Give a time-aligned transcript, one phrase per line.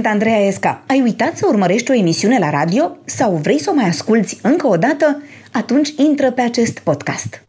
[0.00, 0.84] Sunt Andreea Esca.
[0.86, 4.66] Ai uitat să urmărești o emisiune la radio sau vrei să o mai asculți încă
[4.66, 5.22] o dată?
[5.52, 7.46] Atunci intră pe acest podcast.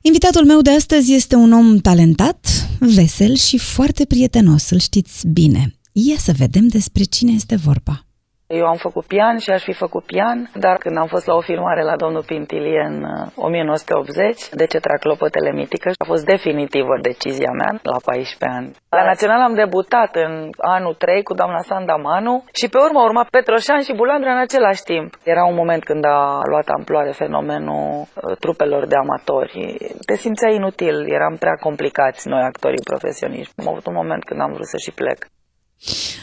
[0.00, 2.46] Invitatul meu de astăzi este un om talentat,
[2.78, 5.74] vesel și foarte prietenos, îl știți bine.
[5.92, 8.09] Ia să vedem despre cine este vorba.
[8.58, 11.40] Eu am făcut pian și aș fi făcut pian, dar când am fost la o
[11.40, 12.96] filmare la domnul Pintilie în
[13.36, 18.70] 1980, uh, de ce trag clopotele mitică, a fost definitivă decizia mea la 14 ani.
[18.96, 20.32] La Național am debutat în
[20.76, 24.82] anul 3 cu doamna Sanda Manu și pe urmă urma Petroșan și Bulandra în același
[24.82, 25.10] timp.
[25.32, 26.20] Era un moment când a
[26.50, 29.54] luat amploare fenomenul uh, trupelor de amatori.
[30.06, 33.52] Te simțeai inutil, eram prea complicați noi actorii profesioniști.
[33.60, 35.20] Am avut un moment când am vrut să și plec.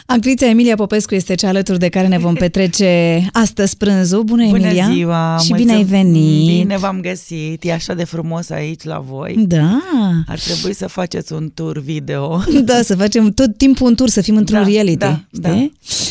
[0.05, 4.23] Actrița Emilia Popescu este cea alături de care ne vom petrece astăzi prânzul.
[4.23, 4.83] Bună, Emilia!
[4.83, 5.37] Bună ziua!
[5.43, 6.57] Și bine ai venit!
[6.57, 7.63] Bine v-am găsit!
[7.63, 9.45] E așa de frumos aici la voi.
[9.47, 9.81] Da!
[10.27, 12.43] Ar trebui să faceți un tur video.
[12.67, 14.97] Da, să facem tot timpul un tur, să fim într-un da, reality.
[14.97, 15.69] Da, da.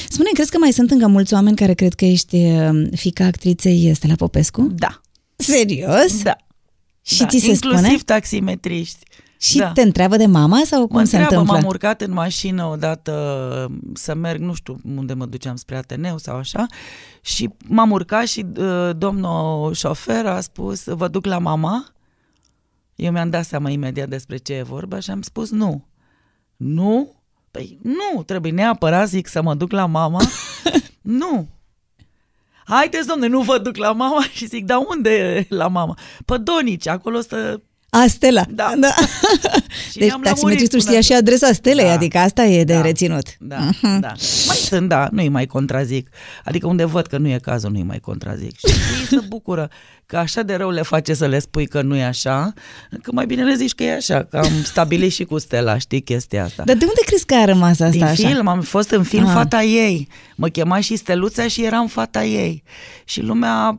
[0.08, 3.92] Spune, crezi că mai sunt încă mulți oameni care cred că ești uh, fica actriței
[3.94, 4.72] Stella Popescu?
[4.74, 5.00] Da.
[5.36, 6.22] Serios?
[6.22, 6.36] Da.
[7.02, 7.26] Și da.
[7.26, 7.96] ți se Inclusiv spune?
[8.04, 8.98] taximetriști.
[9.38, 9.72] Și Da.
[9.72, 11.54] te întreabă de mama sau cum Mă se întreabă, întâmplă?
[11.54, 16.36] m-am urcat în mașină odată să merg, nu știu unde mă duceam, spre Ateneu sau
[16.36, 16.66] așa,
[17.20, 21.86] și m-am urcat și uh, domnul șofer a spus, vă duc la mama?
[22.94, 25.86] Eu mi-am dat seama imediat despre ce e vorba și am spus nu.
[26.56, 27.14] Nu?
[27.50, 30.20] Păi nu, trebuie neapărat zic să mă duc la mama.
[31.00, 31.48] nu.
[32.64, 35.98] Haideți, domne, nu vă duc la mama și zic, dar unde e la mama?
[36.24, 38.44] Pe Donici, acolo stă A, Stella.
[38.50, 38.72] Da.
[38.80, 38.94] da.
[39.90, 41.92] Și deci ne-am taximetristul lămurit știa până- și adresa Stelei, Da.
[41.92, 42.80] adică asta e de Da.
[42.80, 43.26] reținut.
[43.38, 44.00] Da, Mhm.
[44.00, 44.12] da.
[44.46, 46.08] Mai sunt, da, nu-i mai contrazic.
[46.44, 48.56] Adică unde văd că nu e cazul, nu-i mai contrazic.
[48.58, 48.64] Și
[49.00, 49.70] ei se bucură
[50.06, 52.52] că așa de rău le face să le spui că nu e așa,
[53.02, 56.00] că mai bine le zici că e așa, că am stabilit și cu Stella, știi
[56.02, 56.62] chestia asta.
[56.66, 58.28] Dar de unde crezi că a rămas asta Din așa?
[58.28, 59.32] film, am fost în film Ah.
[59.34, 60.08] fata ei.
[60.36, 62.62] Mă chema și Steluța și eram fata ei.
[63.04, 63.76] Și lumea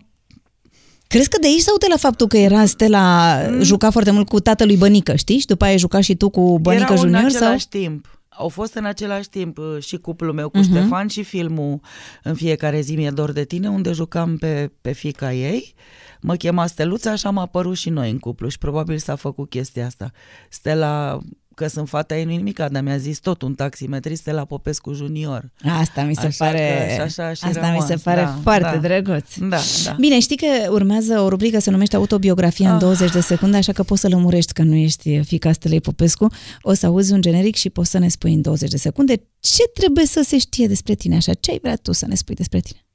[1.08, 3.62] Crezi că de aici sau de la faptul că era Stella Mm.
[3.62, 5.38] juca foarte mult cu tatălui Bănică, știi?
[5.40, 7.24] Și după aia ai jucat și tu cu Bănică Erau Junior?
[7.24, 7.40] în sau?
[7.42, 8.20] același timp.
[8.30, 10.68] Au fost în același timp uh, și cuplul meu cu Mhm.
[10.70, 11.80] Ștefan și filmul
[12.24, 15.74] În fiecare zi mi-e dor de tine, unde jucam pe, pe fica ei.
[16.22, 19.86] Mă chema Steluța și am apărut și noi în cuplu și probabil s-a făcut chestia
[19.86, 20.12] asta.
[20.50, 21.20] Stella,
[21.58, 25.52] că sunt fata ei, nu nimic, dar mi-a zis tot un taximetrist, Stella Popescu Junior.
[25.80, 28.40] Asta mi se Așa pare, că- și așa și asta mi rămas, se pare da,
[28.42, 28.78] foarte da.
[28.88, 29.34] drăguț.
[29.38, 29.96] Da, da.
[30.00, 32.82] Bine, știi că urmează o rubrică se numește Autobiografia în Ah.
[32.82, 36.28] 20 de secunde, așa că poți să lămurești că nu ești fica Stelei Popescu.
[36.62, 39.64] O să auzi un generic și poți să ne spui în 20 de secunde ce
[39.74, 42.60] trebuie să se știe despre tine, așa, ce ai vrea tu să ne spui despre
[42.60, 42.86] tine.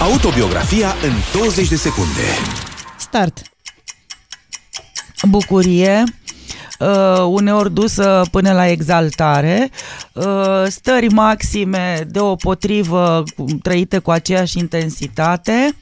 [0.00, 2.20] Autobiografia în 20 de secunde.
[2.98, 3.42] Start!
[5.28, 6.04] bucurie,
[6.78, 9.70] uh, uneori dusă până la exaltare,
[10.12, 15.76] uh, stări maxime deopotrivă cu- trăite cu aceeași intensitate,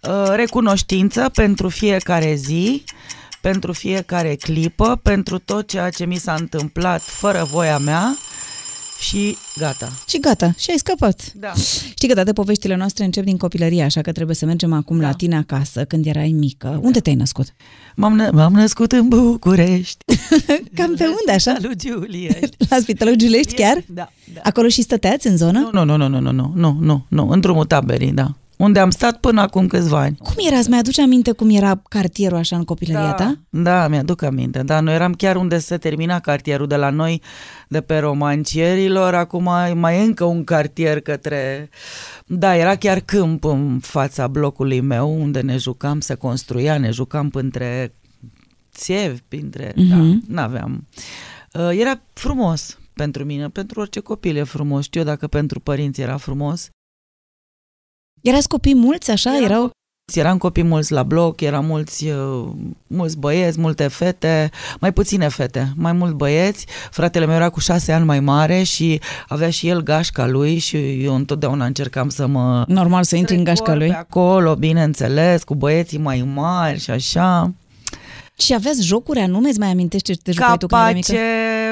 [0.00, 2.84] uh, recunoștință pentru fiecare zi,
[3.40, 8.16] pentru fiecare clipă, pentru tot ceea ce mi s-a întâmplat fără voia mea
[9.02, 9.92] și gata.
[10.08, 11.32] Și gata, și ai scăpat.
[11.34, 11.52] Da.
[11.94, 15.06] Știi că toate poveștile noastre încep din copilărie, așa că trebuie să mergem acum Da.
[15.06, 16.80] la tine acasă, când erai mică.
[16.82, 17.46] Unde te-ai născut?
[17.94, 20.04] M-am, nă- m-am născut în București.
[20.76, 21.56] Cam pe unde, așa?
[21.60, 22.38] Lui Giulie.
[22.68, 23.84] La Spitalul Giulești chiar?
[23.86, 24.40] Da, da.
[24.42, 25.68] Acolo și stăteați în zonă?
[25.72, 28.34] Nu, nu, nu, nu, nu, nu, nu, nu, nu, în drumul taberii, da.
[28.56, 30.16] Unde am stat până acum câțiva ani.
[30.16, 30.58] Cum era?
[30.58, 33.38] Îți mai aduce aminte cum era cartierul așa în copilăria ta?
[33.50, 34.62] Da, mi-aduc aminte.
[34.62, 37.22] Da, noi eram chiar unde se termina cartierul de la noi,
[37.68, 39.14] de pe romancierilor.
[39.14, 39.42] Acum
[39.74, 41.68] mai e încă un cartier către...
[42.26, 47.30] Da, era chiar câmp în fața blocului meu, unde ne jucam, se construia, ne jucam
[47.32, 47.94] între
[48.72, 49.72] țevi, printre...
[49.76, 49.88] Mhm.
[49.88, 50.86] Da, n-aveam...
[51.52, 54.84] Uh, Era frumos pentru mine, pentru orice copil e frumos.
[54.84, 56.68] Știu dacă pentru părinți era frumos.
[58.22, 59.30] Erați copii mulți așa?
[59.36, 59.70] Eram Erau...
[60.14, 62.48] Eram copii mulți la bloc, eram mulți, uh,
[62.86, 66.66] mulți băieți, multe fete, mai puține fete, mai mult băieți.
[66.90, 70.76] Fratele meu era cu șase ani mai mare și avea și el gașca lui și
[71.04, 73.90] eu întotdeauna încercam să mă Normal să intri în gașca strecor lui.
[73.90, 77.52] pe acolo, bineînțeles, cu băieții mai mari și așa.
[78.38, 79.48] Și aveați jocuri anume?
[79.48, 81.12] Îți mai amintești ce te jucai tu când erai mică?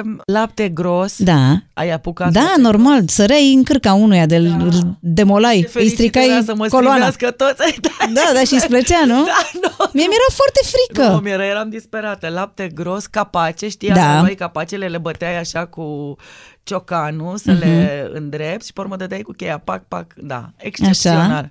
[0.02, 1.14] Capace, lapte gros.
[1.19, 1.52] Da.
[1.75, 4.67] Ai apucat Da, normal, săreai în cârca unuia, de Da.
[5.00, 7.11] demolai, îi stricai să mă coloana.
[7.11, 7.81] strivească toți.
[7.81, 9.25] Da, Da, da, și îți plăcea, nu?
[9.32, 9.69] da, nu.
[9.93, 11.08] Mie mi-era foarte frică.
[11.12, 12.29] Nu, mi-era, eram disperată.
[12.29, 13.94] Lapte gros, capace, știi, Da.
[13.94, 14.20] da.
[14.20, 16.17] noi capacele le băteai așa cu
[16.62, 21.50] ciocanul să le îndrepți și pe urmă dădeai cu cheia, pac, pac, da, excepțional.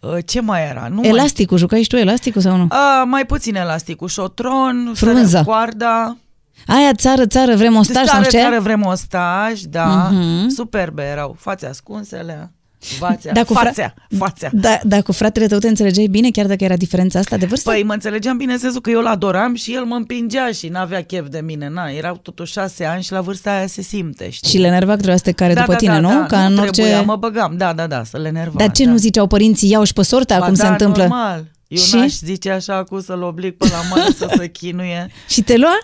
[0.00, 0.88] Uh, Ce mai era?
[0.90, 2.66] Nu Elasticul, jucai și tu elasticul sau nu?
[2.70, 2.78] Mai...
[3.00, 5.26] A, mai puțin elasticul, șotron, Frunza.
[5.28, 6.16] sărea coarda,
[6.66, 8.38] Aia țară, țară, vrem ostaș sau țară, ce?
[8.38, 10.48] țară vrem ostaș, da, Mhm.
[10.48, 14.50] superbe erau, fațe ascunsele, fațea, Da, cu fra- fațea, fațea.
[14.52, 17.70] Da, dar cu fratele tău te înțelegeai bine, chiar dacă era diferența asta de vârstă?
[17.70, 20.68] Păi mă înțelegeam bine în sensul că eu îl adoram și el mă împingea și
[20.68, 21.68] n-avea chef de mine.
[21.68, 24.50] Na, erau totuși șase ani și la vârsta aia se simte, știi?
[24.50, 26.08] Și le nerva că trebuia să te care da, după da, tine, da, nu?
[26.08, 26.70] Da, Ca nu în orice...
[26.82, 28.58] trebuia, mă băgam, da, da, da, să le nerva.
[28.58, 28.90] Dar ce da.
[28.90, 31.02] nu ziceau părinții, iau și pe sorta, Ba cum se da, întâmplă?
[31.02, 31.44] normal.
[31.68, 31.94] Eu Și?
[31.96, 35.10] n-aș zice așa cu să-l oblig pe la mare să se chinuie.
[35.28, 35.76] Și te lua?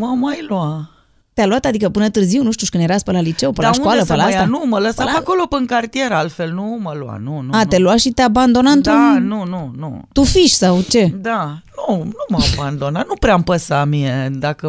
[0.00, 0.90] Mă mai lua.
[1.32, 3.70] Te-a luat, adică până târziu, nu știu, și când eras pe la liceu, pe Dar
[3.70, 4.40] la școală, unde pe să la mă asta?
[4.40, 4.46] ia?
[4.46, 7.40] Nu, mă lăsa Pe pe la- acolo pe în cartier, altfel nu mă lua, nu,
[7.40, 7.48] nu.
[7.52, 7.64] A, nu.
[7.68, 8.94] te lua și te abandona într-un...
[8.94, 10.02] Da, nu, nu, nu.
[10.12, 11.12] Tu fiși sau ce?
[11.20, 11.58] Da,
[11.88, 14.68] nu, nu m-a abandonat, nu prea îmi păsa mie dacă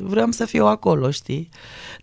[0.00, 1.48] vreau să fiu acolo, știi?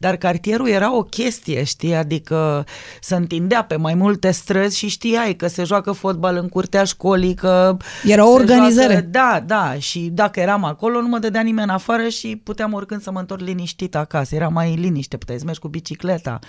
[0.01, 1.95] Dar cartierul era o chestie, știi?
[1.95, 2.65] Adică
[3.01, 7.33] se întindea pe mai multe străzi și știai că se joacă fotbal în curtea școlii,
[7.33, 7.77] că...
[8.05, 8.91] Era o se organizare.
[8.93, 13.01] Joacă, da, da, și dacă eram acolo nu mă dădea nimeni afară și puteam oricând
[13.01, 14.35] să mă întorc liniștit acasă.
[14.35, 16.39] Era mai liniște, puteai să mergi cu bicicleta,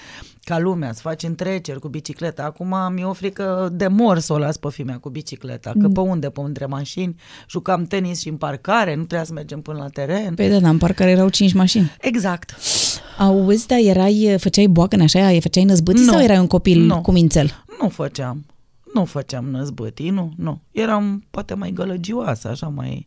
[0.44, 2.42] ca lumea, să faci întreceri cu bicicleta.
[2.42, 6.00] Acum mi-e o frică de mor să o las pe fimea cu bicicleta, că pe
[6.00, 7.14] unde, pe între mașini,
[7.48, 10.34] jucam tenis și în parcare, nu trebuia să mergem până la teren.
[10.34, 11.96] Păi da, dar în parcare erau cinci mașini.
[12.00, 12.56] Exact.
[13.20, 16.12] Auzi, dar erai, făceai boacă în așa, făceai năzbâtii Nu.
[16.12, 17.00] sau erai un copil Nu.
[17.00, 17.64] cu mințel?
[17.80, 18.46] Nu făceam.
[18.94, 20.60] Nu făceam năzbâtii, nu, nu.
[20.70, 23.06] Eram poate mai gălăgioasă, așa mai...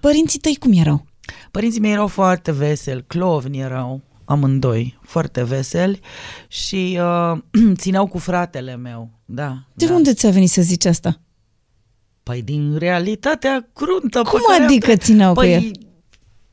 [0.00, 1.04] Părinții tăi cum erau?
[1.50, 6.00] Părinții mei erau foarte veseli, clovni erau amândoi, foarte veseli
[6.48, 7.38] și uh,
[7.82, 9.64] țineau cu fratele meu, da.
[9.74, 9.94] De da.
[9.94, 11.20] unde ți-a venit să zici asta?
[12.22, 14.22] Păi din realitatea cruntă.
[14.22, 15.70] Cum pe care am adică tre- țineau cu păi, el?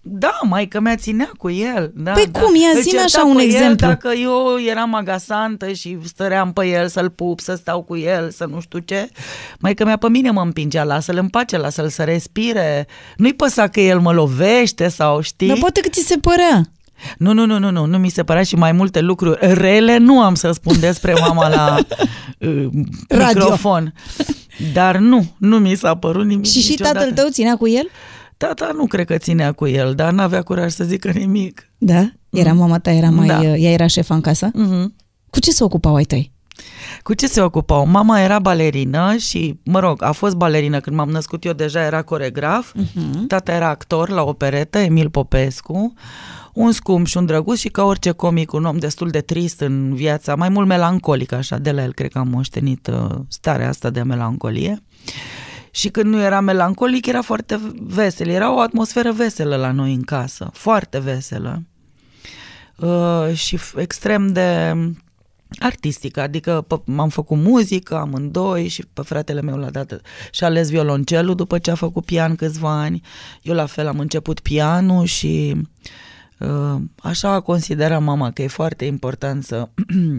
[0.04, 1.92] Da, maica mea ținea cu el.
[1.96, 2.40] Da, Păi da.
[2.40, 2.56] cum?
[2.56, 3.88] Ia Îl zi-mi certa așa un pe el exemplu.
[3.88, 8.46] dacă eu eram agasantă și stăream pe el să-l pup, să stau cu el, să
[8.46, 9.10] nu știu ce.
[9.60, 12.88] Maica mea pe mine mă împingea, lasă-l în pace, lasă-l să respire.
[13.18, 15.48] Nu-i păsa că el mă lovește sau știi.
[15.48, 16.62] Dar poate că ți se părea.
[17.18, 20.22] Nu, nu, nu, nu, nu, nu mi se părea și mai multe lucruri rele nu
[20.22, 21.76] am să spun despre mama la
[22.40, 22.68] uh,
[23.08, 23.42] Radio.
[23.42, 23.94] microfon.
[24.74, 26.98] Dar nu, nu mi s-a părut nimic Și și niciodată.
[26.98, 27.90] tatăl tău ținea cu el?
[28.48, 31.70] Tata nu cred că ținea cu el, dar n-avea curaj să zică nimic.
[31.78, 32.12] Da?
[32.30, 33.44] Era mama ta, era mai, Da.
[33.44, 34.50] ea era șefa în casă?
[34.54, 34.96] Mhm.
[35.30, 36.32] Cu ce se ocupau ai tăi?
[37.04, 37.86] Cu ce se ocupau?
[37.88, 42.02] Mama era balerină și, mă rog, a fost balerină când m-am născut eu, deja era
[42.02, 42.74] coregraf.
[42.74, 43.28] Uh-huh.
[43.28, 45.94] Tata era actor la operetă, Emil Popescu.
[46.54, 49.94] Un scump și un drăguț și ca orice comic, un om destul de trist în
[49.94, 53.90] viața, mai mult melancolic așa, de la el cred că am moștenit uh, starea asta
[53.90, 54.84] de melancolie.
[55.72, 58.28] Și când nu era melancolic, era foarte vesel.
[58.28, 61.64] Era o atmosferă veselă la noi în casă, foarte veselă.
[62.78, 64.74] Uh, și f- extrem de
[65.60, 70.02] artistică, adică p- am făcut muzică amândoi și pe fratele meu l-a dat
[70.32, 73.02] și a ales violoncelul după ce a făcut pian câțiva ani.
[73.42, 75.62] Eu la fel am început pianul și
[76.40, 79.70] uh, așa considera mama că e foarte important să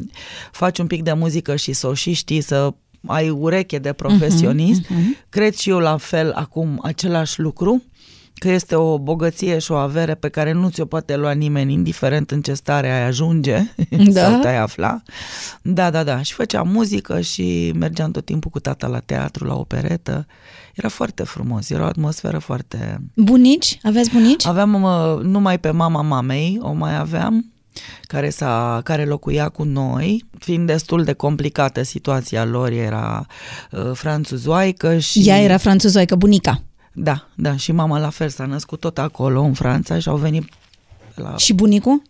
[0.52, 2.75] faci un pic de muzică și să o și știi, să
[3.06, 4.84] ai ureche de profesionist.
[4.84, 5.28] Uh-huh, uh-huh.
[5.28, 7.82] Cred și eu la fel acum același lucru
[8.43, 12.31] că este o bogăție și o avere pe care nu ți-o poate lua nimeni, indiferent
[12.31, 13.62] în ce stare ai ajunge
[14.12, 14.20] Da.
[14.28, 15.02] sau te-ai afla.
[15.62, 16.22] Da, da, da.
[16.22, 20.27] Și făceam muzică și mergeam tot timpul cu tata la teatru, la operetă.
[20.74, 23.00] Era foarte frumos, era o atmosferă foarte...
[23.17, 23.79] Bunici?
[23.82, 24.46] Aveți bunici?
[24.46, 27.53] Aveam uh, numai pe mama mamei, o mai aveam,
[28.02, 33.26] care, s-a, care locuia cu noi, fiind destul de complicată situația lor, era
[33.70, 35.29] uh, franțuzoaică și...
[35.29, 36.62] Ea era franțuzoică, bunica.
[36.93, 40.48] Da, da, și mama la fel s-a născut tot acolo, în Franța, și au venit
[41.14, 41.36] la...
[41.36, 42.02] Și bunicul?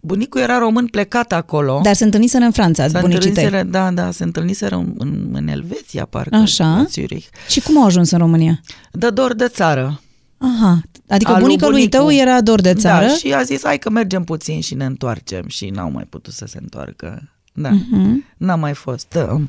[0.00, 1.80] Bunicul era român plecat acolo.
[1.82, 3.44] Dar se întâlniseră în Franța, S-a bunicii tăi.
[3.44, 6.64] întâlniseră, da, da, se întâlniseră în, în, în Elveția, parcă, Așa.
[6.64, 7.26] la Zurich.
[7.48, 8.60] Și cum au ajuns în România?
[8.92, 10.00] Dă dor de țară.
[10.42, 11.98] Aha, adică Al lui bunica lui bunicul.
[11.98, 13.06] tău era dor de țară?
[13.06, 15.44] Da, și a zis, hai că mergem puțin și ne întoarcem.
[15.48, 17.30] Și n-au mai putut să se întoarcă.
[17.52, 18.24] Da, Mhm.
[18.36, 19.16] n-a mai fost.
[19.32, 19.40] Uh,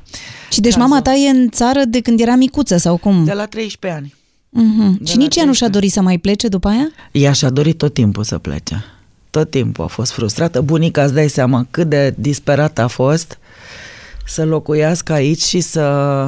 [0.51, 0.87] Și deci Cazul.
[0.89, 3.23] mama ta e în țară de când era micuță sau cum?
[3.23, 4.13] De la 13 ani.
[4.49, 4.97] Mhm.
[4.97, 5.69] de Și la nici ea nu și-a 13.
[5.69, 6.91] dorit să mai plece după aia?
[7.11, 8.83] Ea și-a dorit tot timpul să plece.
[9.29, 10.61] Tot timpul a fost frustrată.
[10.61, 13.37] Bunica, îți dai seama cât de disperată a fost
[14.25, 16.27] să locuiască aici și să...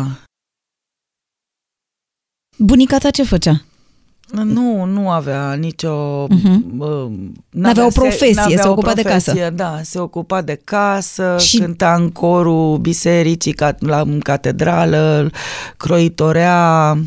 [2.57, 3.61] Bunica ta ce făcea?
[4.43, 6.25] Nu, nu avea nicio...
[6.29, 6.73] Mhm.
[6.77, 7.11] uh,
[7.49, 9.49] N-avea o se- profesie, n-avea se o ocupa de profesie, casă.
[9.55, 11.57] Da, se ocupa de casă, Și- și...
[11.59, 15.29] cânta în corul bisericii, ca- la în catedrală,
[15.77, 16.97] croitorea,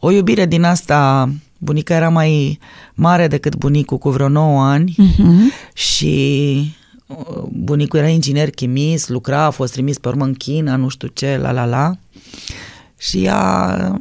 [0.00, 1.28] o iubire din asta...
[1.62, 2.58] Bunica era mai
[2.94, 5.52] mare decât bunicul cu vreo 9 ani Mhm.
[5.72, 6.74] și
[7.06, 11.08] uh, bunicul era inginer chimist, lucra, a fost trimis pe urmă în China, nu știu
[11.08, 11.92] ce, la la la.
[12.98, 13.98] Și ea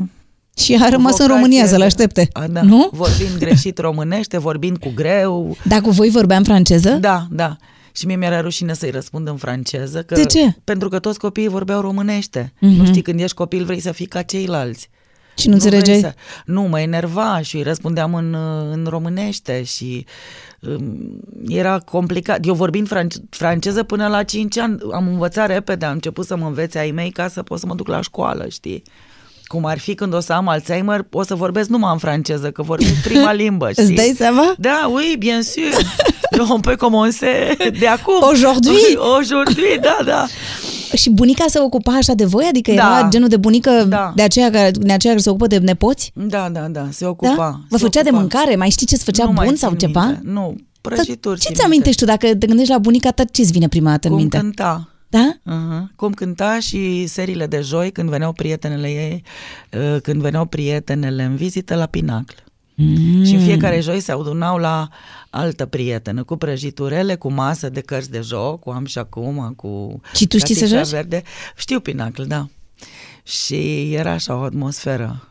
[0.60, 2.62] Și a rămas în România să-l aștepte, A, da.
[2.62, 2.90] nu?
[2.92, 5.58] Vorbind greșit românește, vorbind cu greu.
[5.64, 6.90] Dar cu voi vorbeam franceză?
[6.90, 7.56] Da, da.
[7.92, 10.02] Și mie mi-era rușine să-i răspund în franceză.
[10.04, 10.56] Că, De ce?
[10.64, 12.54] Pentru că toți copiii vorbeau românește.
[12.60, 12.74] Mhm.
[12.74, 14.90] Nu știi, când ești copil vrei să fii ca ceilalți.
[15.38, 16.00] Și nu vrei înțelegeai?
[16.00, 16.14] Să...
[16.46, 18.36] Nu, mă enerva și îi răspundeam în,
[18.72, 20.06] în românește și
[20.62, 22.46] um, era complicat.
[22.46, 26.46] Eu vorbind france- franceză până la 5 ani, am învățat repede, am început să mă
[26.46, 28.84] învețe ai mei ca să pot să mă duc la școală, știi?
[29.50, 32.62] Cum ar fi când o să am Alzheimer, o să vorbesc numai în franceză, că
[32.62, 33.84] vorbesc prima limbă, știi?
[33.84, 34.54] Îți dai seama?
[34.58, 35.82] Da, oui, bien sûr.
[36.50, 38.14] On peut commencer de acum.
[38.32, 38.98] Aujourd'hui.
[39.18, 40.26] Aujourd'hui, da, da.
[40.96, 42.46] Și bunica se ocupa așa de voi?
[42.50, 42.98] Adică Da.
[43.00, 44.12] era genul de bunică Da.
[44.16, 46.12] de aceea care, de aceea care se ocupă de nepoți?
[46.14, 47.36] Da, da, da, se ocupa.
[47.36, 47.60] Da?
[47.70, 48.20] Vă se făcea de ocupa.
[48.22, 48.56] mâncare?
[48.56, 50.04] Mai știi ce-ți făcea Nu mai bun țin sau ceva?
[50.06, 50.22] minte.
[50.24, 51.40] Nu, prăjituri.
[51.40, 54.08] Ce țin ți amintești tu dacă te gândești la bunica ta, ce-ți vine prima dată
[54.08, 54.38] în Cum minte?
[54.38, 54.88] cânta.
[55.10, 55.40] Da?
[55.40, 55.96] Uh-huh.
[55.96, 59.24] Cum cânta și seriile de joi când veneau prietenele ei,
[59.72, 62.36] uh, când veneau prietenele în vizită la Pinacl.
[62.76, 63.24] Mm.
[63.24, 64.88] Și în fiecare joi se adunau la
[65.30, 70.02] altă prietenă, cu prăjiturele, cu masă de cărți de joc, cu am și acum, cu
[70.14, 70.92] Și tu știi să catișa joci?
[70.92, 71.24] verde.
[71.56, 72.48] Știu Pinacl, da.
[73.24, 75.28] Și era așa o atmosferă.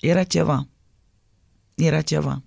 [0.00, 0.66] Era ceva.
[1.74, 2.42] Era ceva.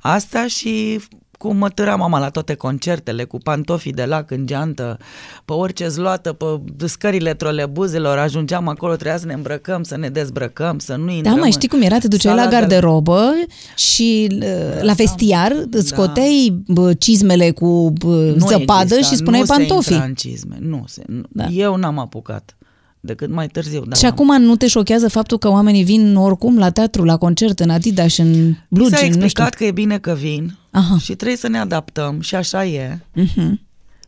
[0.00, 1.00] Asta și
[1.42, 4.98] cum mă târa mama la toate concertele, cu pantofii de lac în geantă,
[5.44, 6.46] pe orice zloată, pe
[6.86, 11.34] scările trolebuzelor, ajungeam acolo, trebuia să ne îmbrăcăm, să ne dezbrăcăm, să nu Da, intrăm
[11.34, 11.98] mai în știi cum era?
[11.98, 13.30] Te duceai la sala de- garderobă
[13.76, 19.40] și uh, la vestiar îți scoteai bă, cizmele cu bă, Nu zăpadă exista, și spuneai
[19.40, 19.92] nu Se pantofii.
[19.92, 20.56] intra în cizme.
[20.60, 21.22] Nu, se, nu.
[21.28, 21.44] Da.
[21.46, 22.56] Eu n-am apucat,
[23.00, 23.84] decât mai târziu.
[23.84, 27.60] Da, Și acum nu te șochează faptul că oamenii vin oricum la teatru, la concert,
[27.60, 29.24] în Adidas și în Mi blugi, s-a în nu știu.
[29.24, 30.98] explicat că e bine că vin Aha.
[30.98, 32.98] și trebuie să ne adaptăm și așa e.
[33.14, 33.60] Mhm.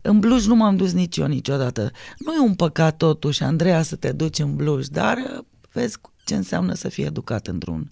[0.02, 1.90] În bluj nu m-am dus nici eu niciodată.
[2.18, 6.34] Nu e un păcat totuși, Andreea, să te duci în bluj, dar uh, vezi ce
[6.34, 7.90] înseamnă să fii educat într-un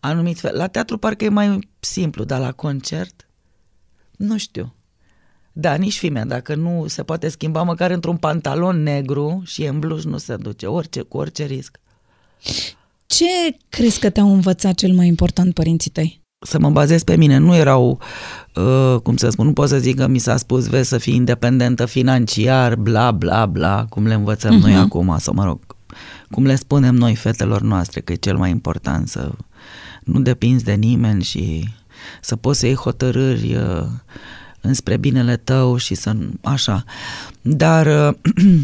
[0.00, 0.56] anumit fel.
[0.56, 3.28] La teatru parcă e mai simplu, dar la concert,
[4.16, 4.74] nu știu.
[5.52, 9.78] Da, nici fimea, dacă nu se poate schimba măcar într-un pantalon negru și e în
[9.78, 11.80] bluj, nu se duce, orice, cu orice risc.
[13.06, 16.20] Ce crezi că te-au învățat cel mai important părinții tăi?
[16.46, 17.36] să mă bazez pe mine.
[17.36, 18.00] Nu erau,
[18.54, 21.14] uh, cum să spun, nu pot să zic că mi s-a spus, vezi, să fii
[21.14, 24.62] independentă financiar, bla, bla, bla, cum le învățăm uh-huh.
[24.62, 25.60] noi acum, sau mă rog,
[26.30, 29.32] cum le spunem noi fetelor noastre, că e cel mai important să
[30.04, 31.68] nu depinzi de nimeni și
[32.20, 33.86] să poți să iei hotărâri uh,
[34.60, 36.84] înspre binele tău și să, așa.
[37.42, 38.16] Dar uh,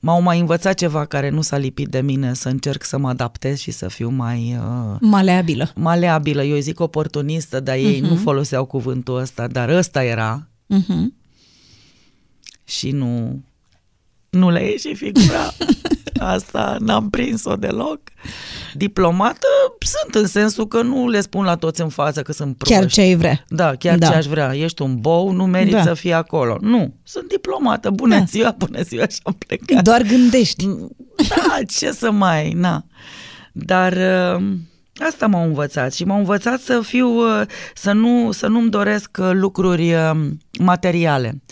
[0.00, 3.58] m-au mai învățat ceva care nu s-a lipit de mine, să încerc să mă adaptez
[3.58, 4.58] și să fiu mai...
[4.58, 5.70] Uh, Maleabilă.
[5.74, 8.06] maleabilă, eu îi zic oportunistă, dar ei Mhm.
[8.06, 8.10] uh-huh.
[8.10, 11.06] nu foloseau cuvântul ăsta, dar ăsta era Uh-huh.
[12.64, 13.42] și nu,
[14.36, 15.52] nu le ieși figura.
[16.18, 18.00] Asta n-am prins-o deloc.
[18.74, 19.46] Diplomată
[19.78, 22.74] sunt în sensul că nu le spun la toți în față că sunt proști.
[22.74, 23.44] Chiar ce ai vrea.
[23.48, 24.06] Da, chiar Da.
[24.08, 24.54] ce aș vrea.
[24.54, 25.82] Ești un bou, nu meriți Da.
[25.82, 26.56] să fii acolo.
[26.60, 27.90] Nu, sunt diplomată.
[27.90, 28.24] Bună Da.
[28.24, 29.82] ziua, bună ziua și am plecat.
[29.84, 30.66] Doar gândești.
[31.28, 32.84] Da, ce să mai, na.
[33.52, 34.42] Dar uh,
[35.06, 37.42] asta m-au învățat și m-au învățat să fiu, uh,
[37.74, 40.10] să nu, să nu-mi doresc uh, lucruri uh,
[40.58, 41.42] materiale.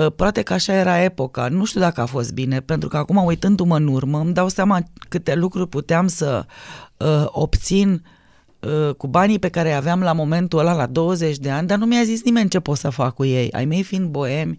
[0.00, 3.24] Uh, Poate că așa era epoca, nu știu dacă a fost bine, pentru că acum
[3.24, 6.44] uitându-mă în urmă îmi dau seama câte lucruri puteam să
[6.96, 8.02] uh, obțin
[8.60, 11.78] uh, cu banii pe care îi aveam la momentul ăla, la 20 de ani, dar
[11.78, 13.50] nu mi-a zis nimeni ce pot să fac cu ei.
[13.52, 14.58] Ai mei fiind boemi,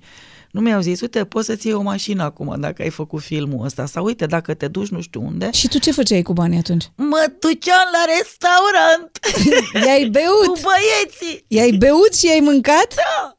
[0.51, 3.85] nu mi-au zis, uite, poți să-ți iei o mașină acum dacă ai făcut filmul ăsta
[3.85, 5.49] sau uite, dacă te duci nu știu unde.
[5.51, 6.91] Și tu ce făceai cu banii atunci?
[6.95, 9.19] Mă duceam la restaurant
[9.87, 10.61] I-ai cu beut?
[10.61, 11.45] băieții.
[11.47, 12.93] I-ai beut și i-ai mâncat?
[12.95, 13.34] Da.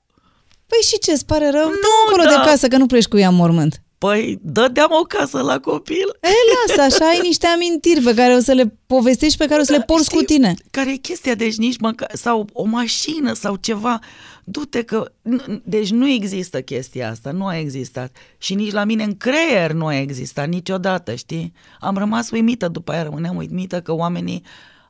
[0.67, 1.65] Păi și ce, îți pare rău?
[1.69, 2.29] Nu, Dă acolo da.
[2.43, 3.81] de casă că nu pleci cu ea în mormânt.
[3.99, 6.17] Păi, dădeam o casă la copil.
[6.21, 6.29] E,
[6.69, 9.73] lasă, așa ai niște amintiri pe care o să le povestești, pe care o să
[9.73, 10.55] le porți cu Știi tine.
[10.71, 13.99] Care e chestia, deci nici măcar, sau o mașină sau ceva,
[14.45, 18.17] du-te că, n- deci nu există chestia asta, nu a existat.
[18.39, 21.53] Și nici la mine în creier nu a existat niciodată, știi?
[21.81, 24.43] Am rămas uimită, după aia rămâneam uimită că oamenii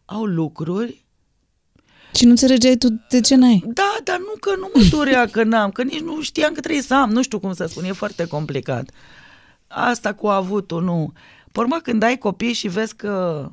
[0.04, 1.04] au lucruri
[2.16, 3.62] Și nu înțelegeai tu de ce n-ai.
[3.66, 6.82] Da, dar nu că nu mă durea că n-am, că nici nu știam că trebuie
[6.82, 8.90] să am, nu știu cum să spun, e foarte complicat.
[9.66, 11.12] Asta cu avutul, nu.
[11.52, 13.46] Pe urmă, când ai copii și vezi că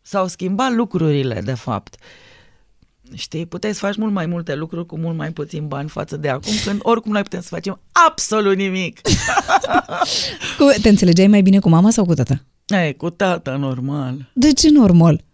[0.00, 1.96] s-au schimbat lucrurile, de fapt,
[3.14, 6.28] știi, puteai să faci mult mai multe lucruri cu mult mai puțin bani față de
[6.28, 9.00] acum, când oricum noi putem să facem absolut nimic.
[10.58, 12.42] Cu, te înțelegeai mai bine cu mama sau cu tata?
[12.66, 14.30] E, cu tata, normal.
[14.32, 15.24] De ce normal?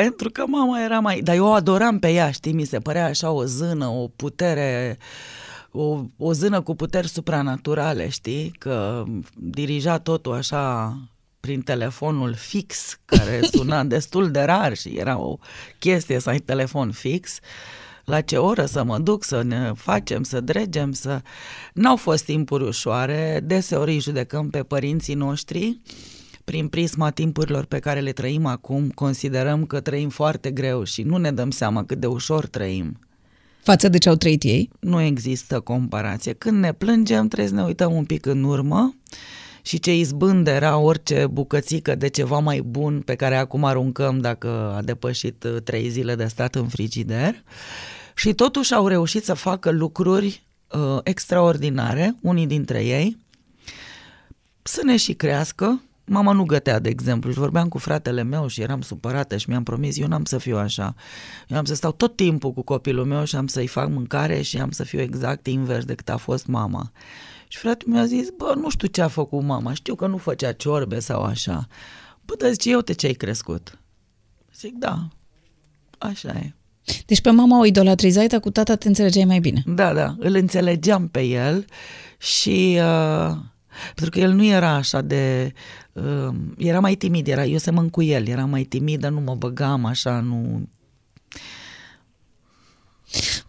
[0.00, 1.20] Pentru că mama era mai...
[1.20, 2.52] Dar eu o adoram pe ea, știi?
[2.52, 4.98] Mi se părea așa o zână, o putere...
[5.70, 8.54] O, o zână cu puteri supranaturale, știi?
[8.58, 10.96] Că dirija totul așa
[11.40, 15.38] prin telefonul fix, care suna destul de rar și era o
[15.78, 17.38] chestie să ai telefon fix,
[18.04, 21.20] la ce oră să mă duc, să ne facem, să dregem, să...
[21.72, 25.80] N-au fost timpuri ușoare, deseori îi judecăm pe părinții noștri,
[26.44, 31.16] prin prisma timpurilor pe care le trăim acum, considerăm că trăim foarte greu și nu
[31.16, 32.98] ne dăm seama cât de ușor trăim.
[33.62, 34.70] Față de ce au trăit ei?
[34.80, 36.32] Nu există comparație.
[36.32, 38.94] Când ne plângem, trebuie să ne uităm un pic în urmă
[39.62, 44.74] și ce izbând era orice bucățică de ceva mai bun pe care acum aruncăm dacă
[44.76, 47.42] a depășit uh, trei zile de stat în frigider.
[48.14, 53.16] Și totuși au reușit să facă lucruri uh, extraordinare, unii dintre ei,
[54.62, 58.60] să ne și crească, Mama nu gătea, de exemplu, și vorbeam cu fratele meu și
[58.60, 60.94] eram supărată și mi-am promis, eu n-am să fiu așa.
[61.48, 64.58] Eu am să stau tot timpul cu copilul meu și am să-i fac mâncare și
[64.58, 66.92] am să fiu exact invers decât a fost mama.
[67.48, 70.52] Și fratele mi-a zis, bă, nu știu ce a făcut mama, știu că nu făcea
[70.52, 71.66] ciorbe sau așa.
[72.24, 73.78] Bă, dar zice, eu te ce ai crescut?
[74.56, 75.08] Zic, da,
[75.98, 76.52] așa e.
[77.06, 79.62] Deci pe mama o idolatrizai, dar cu tata te înțelegeai mai bine.
[79.66, 81.64] Da, da, îl înțelegeam pe el
[82.18, 82.78] și...
[82.78, 83.36] Uh,
[83.94, 85.52] pentru că el nu era așa de...
[85.92, 89.84] Uh, era mai timid, era, eu semăn cu el, era mai timidă, nu mă băgam
[89.84, 90.68] așa, nu...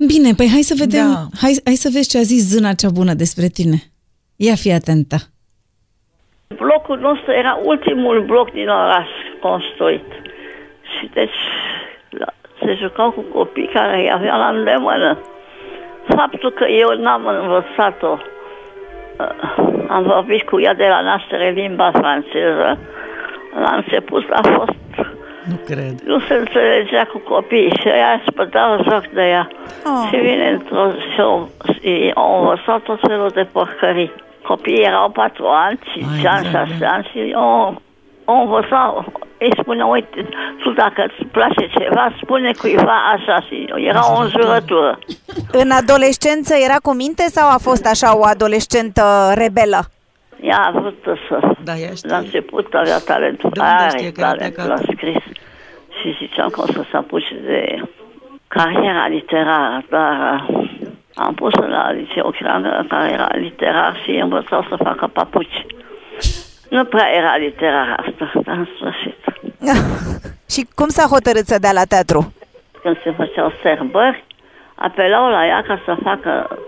[0.08, 1.28] Bine, păi hai să vedem, Da.
[1.42, 3.78] hai, hai să vezi ce a zis zâna cea bună despre tine.
[4.36, 5.18] Ia fi atentă.
[6.56, 9.08] Blocul nostru era ultimul bloc din oraș
[9.42, 10.10] construit.
[10.94, 11.40] Și deci
[12.10, 15.20] la, se jucau cu copii care îi aveau la îndemână.
[16.16, 18.35] Faptul că eu n-am învățat-o, uh,
[19.88, 22.78] am vorbit cu ea de la naștere limba franceză,
[23.60, 24.78] la început a fost,
[25.50, 26.00] Nu cred.
[26.06, 29.48] nu se înțelegea cu copiii și ea își băteau joc de ea.
[29.86, 30.08] Oh.
[30.10, 34.12] Și vine într-o și au, și au învățat tot felul de porcării.
[34.44, 36.88] Copiii erau patru ani, cinci Ai, ani, da, șase da.
[36.90, 37.82] ani și au,
[38.26, 38.94] au învățat,
[39.40, 40.28] îi spune, uite,
[40.64, 45.00] tu dacă îți place ceva, spune cuiva așa și era o înjurătură.
[45.52, 49.80] În adolescență era cu minte sau a fost așa o adolescentă rebelă?
[50.42, 51.40] Ea a vrut să...
[51.64, 52.10] Da, ea știe.
[52.10, 54.68] La început avea talent, De unde are știe că a talent plecat?
[54.68, 55.24] la scris.
[56.02, 57.82] Și ziceam că o să se apuce de
[58.48, 60.68] cariera literară, dar uh,
[61.16, 65.66] am pus la liceu creangă care era literar și îi învățau să facă papuci.
[66.70, 69.18] Nu prea era literar asta, dar în sfârșit.
[70.54, 72.34] Și cum s-a hotărât să dea la teatru?
[72.82, 74.24] Când se făceau sărbări,
[74.76, 76.60] apelau la ea ca să facă,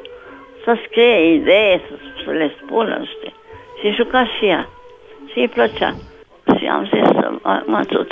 [0.63, 1.93] să scrie idei, să,
[2.25, 3.35] să le spună, știi.
[3.79, 4.69] Și juca și ea.
[5.31, 5.95] Și îi plăcea.
[6.57, 8.07] Și am zis să mă, mă tot,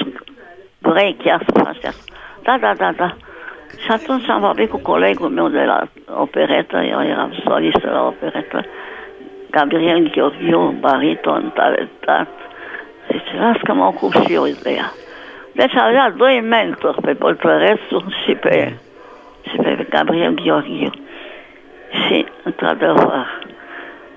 [0.78, 2.04] vrei chiar să faci asta?
[2.43, 3.15] Da, da, da, da.
[3.84, 8.65] Și atunci am vorbit cu colegul meu de la operetă, eu eram solistă la operetă,
[9.56, 12.28] Gabriel Gheorghiu, bariton, talentat.
[13.12, 14.91] Zice, las că mă ocup și eu de ea.
[15.52, 18.74] Deci avea doi mentori, pe Boltărescu și pe,
[19.50, 20.91] și pe Gabriel Gheorghiu.
[21.89, 23.44] Și, într-adevăr,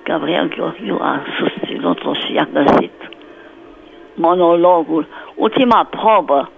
[0.05, 3.09] Gabriel Gheorghiu a susținut-o și a găsit
[4.15, 5.07] monologul.
[5.35, 6.51] Ultima probă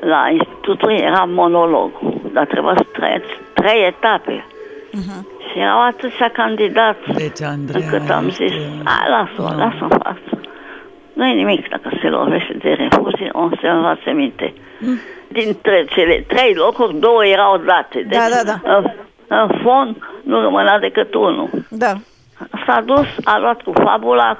[0.00, 4.44] la institutul era monologul, dar trebuia să trăiți trei etape.
[5.50, 9.58] Și erau atâția candidați Deci, Andreea, încât am ești, zis, uh, a, lasă-o, wow.
[9.58, 10.40] lasă-o în față.
[11.12, 14.54] Nu e nimic dacă se lovește de refuzie, o să învațe minte.
[15.28, 18.06] Dintre cele trei locuri, două erau date.
[18.08, 18.76] Deci, Da, da, da.
[18.76, 18.90] În,
[19.26, 21.50] în fond, nu rămânea decât unul.
[21.68, 21.92] Da.
[22.66, 24.38] S-a dus, a luat cu fabula,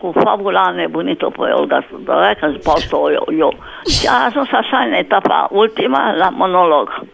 [0.00, 3.54] cu fabula a nebunit-o pe Olga Sudorea, că îți pot eu, eu.
[3.86, 7.04] Și a ajuns așa în etapa ultima la monolog.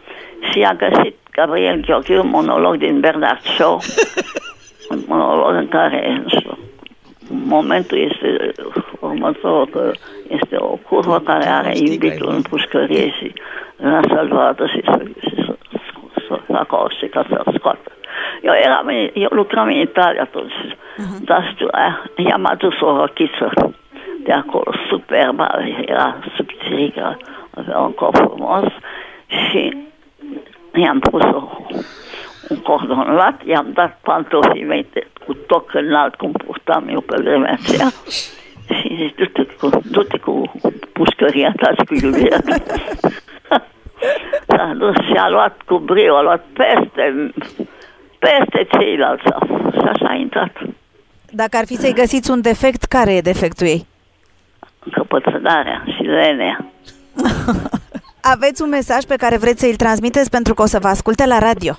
[0.50, 3.80] Și a găsit Gabriel Gheorghiu un monolog din Bernard Shaw,
[4.90, 6.58] un monolog în care, nu știu,
[7.28, 8.52] momentul este
[9.00, 9.90] următorul, că
[10.28, 12.46] este o curvă care are știi că ai iubitul în văzut.
[12.48, 13.32] pușcărie și
[13.76, 15.54] l-a salvat și să, și să,
[16.28, 17.90] să facă orice ca să-l scoată.
[18.42, 20.52] Eu, eram, în- eu lucram în Italia atunci,
[21.20, 23.50] dar știu, aia, i-am adus o rochiță
[24.24, 25.48] de acolo, superbă,
[25.86, 27.16] era subțirică,
[27.54, 28.64] avea un corp frumos
[29.26, 29.76] și
[30.74, 31.50] i-am pus o,
[32.48, 37.16] un cordon lat, i-am dat pantofii mei de, cu toc înalt, cum purtam eu pe
[37.22, 37.88] vremea aceea.
[38.80, 40.52] Și zic, du-te cu, du-te cu
[40.92, 42.56] pușcăria ta și cu iubirea ta.
[44.46, 47.32] S-a dus și a luat cu brio, a luat peste,
[48.18, 49.22] peste ceilalți.
[49.72, 50.56] Și așa a intrat.
[51.30, 53.86] Dacă ar fi să-i găsiți un defect, care e defectul ei?
[54.84, 56.64] Încăpățânarea și lenea.
[58.20, 61.38] Aveți un mesaj pe care vreți să-l transmiteți pentru că o să vă asculte la
[61.38, 61.78] radio.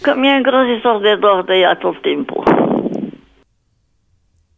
[0.00, 2.44] Că mi-e îngrozitor de dor de ea tot timpul.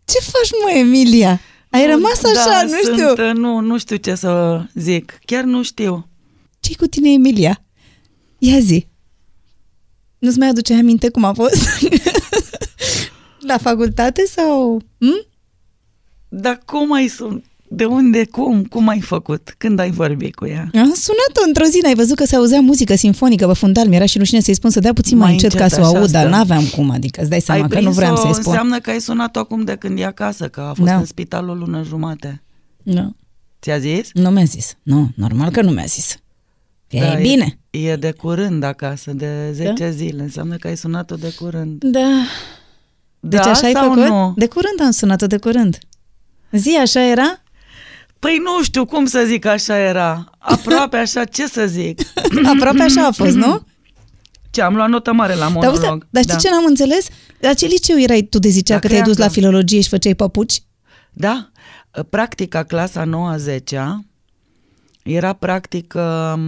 [0.05, 1.41] Ce faci, mă, Emilia?
[1.71, 3.33] Ai rămas așa, da, nu sunt, știu.
[3.33, 5.19] Nu, nu știu ce să zic.
[5.25, 6.07] Chiar nu știu.
[6.61, 7.59] ce cu tine, Emilia?
[8.39, 8.87] Ia zi.
[10.19, 11.69] Nu-ți mai aduce aminte cum a fost?
[13.49, 14.83] La facultate sau...
[14.99, 15.27] Hm?
[16.29, 17.45] Dar cum ai sunt?
[17.75, 18.25] De unde?
[18.25, 18.65] Cum?
[18.65, 19.55] Cum ai făcut?
[19.59, 20.61] Când ai vorbit cu ea?
[20.75, 24.19] Am sunat-o într-o zi, ai văzut că se auzea muzică sinfonică pe fundal, mi-era și
[24.19, 26.11] rușine să-i spun să dea puțin mai, Mai încet ca încet, să o așa aud,
[26.11, 26.35] dar stă.
[26.37, 28.43] n-aveam cum, adică îți dai seama ai că nu vreau să-i spun.
[28.47, 30.97] înseamnă că ai sunat-o acum de când e acasă, că a fost Da.
[30.97, 32.43] în spital o lună jumate.
[32.83, 33.17] Nu,
[33.63, 34.09] Ți-a zis?
[34.13, 34.77] nu mi-a zis.
[34.83, 36.17] Nu, normal că nu mi-a zis.
[36.89, 37.59] E Da, bine.
[37.71, 40.23] E, e de curând acasă, de 10 zile.
[40.23, 41.83] Înseamnă că ai sunat-o de curând.
[41.85, 42.23] Da.
[43.21, 44.07] Deci da așa ai sau făcut?
[44.09, 44.33] nu?
[44.37, 45.79] De curând am sunat-o, de curând.
[46.53, 47.42] Zi, așa era?
[48.23, 50.31] Păi nu știu cum să zic așa era.
[50.39, 52.01] Aproape așa, ce să zic?
[52.57, 53.67] Aproape așa a fost, nu?
[54.51, 55.85] Ce, am luat notă mare la Dar, monolog.
[55.85, 56.41] auzi, dar știi da.
[56.41, 57.07] ce n-am înțeles?
[57.41, 59.35] La ce liceu erai tu de zicea La că te-ai dus la Creangă.
[59.35, 60.63] filologie și făceai papuci?
[61.13, 61.51] Da,
[62.11, 63.05] practica clasa
[63.45, 63.61] 9-10
[65.03, 66.39] era practică,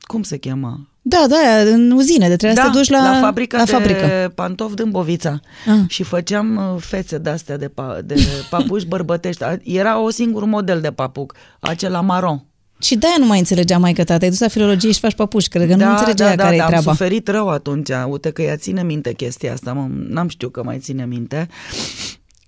[0.00, 0.88] cum se cheamă?
[1.04, 3.64] Da, da, aia, în uzine, de trebuia da, să te duci la, la fabrica la
[3.64, 4.32] de fabrică.
[4.34, 5.74] pantofi din Bovița Ah.
[5.88, 8.14] și făceam uh, fețe de-astea de, pa- de
[8.50, 9.44] papuci bărbătești.
[9.44, 12.44] A- Era o singur model de papuc, acela maron.
[12.80, 15.68] Și de-aia nu mai înțelegea mai că te-ai dus la filologie și faci papuci, cred
[15.68, 16.90] că nu înțelegea da, da, care e da, am treaba.
[16.90, 17.88] suferit rău atunci.
[18.08, 21.48] Uite că ea ține minte chestia asta, mă, n-am știut că mai ține minte.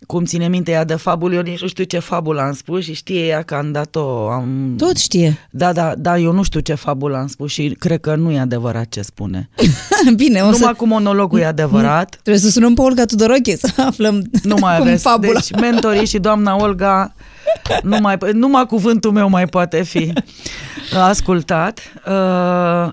[0.07, 2.93] Cum ține minte ea de fabul, eu nici nu știu ce fabulă am spus și
[2.95, 4.31] știe ea că am dat-o.
[4.31, 4.75] Am...
[4.79, 5.39] Tot știe.
[5.51, 8.39] Da, da, da, eu nu știu ce fabulă am spus și cred că nu e
[8.39, 9.49] adevărat ce spune.
[10.17, 10.75] Bine, o Numai să...
[10.77, 12.09] cu monologul e adevărat.
[12.23, 15.03] Trebuie să sunăm pe Olga Tudoroche să aflăm Nu mai cum aveți.
[15.03, 15.33] fabula.
[15.33, 17.15] Deci mentorii și doamna Olga,
[17.83, 20.13] numai, numai cuvântul meu mai poate fi
[21.03, 21.79] ascultat.
[22.07, 22.13] Uh,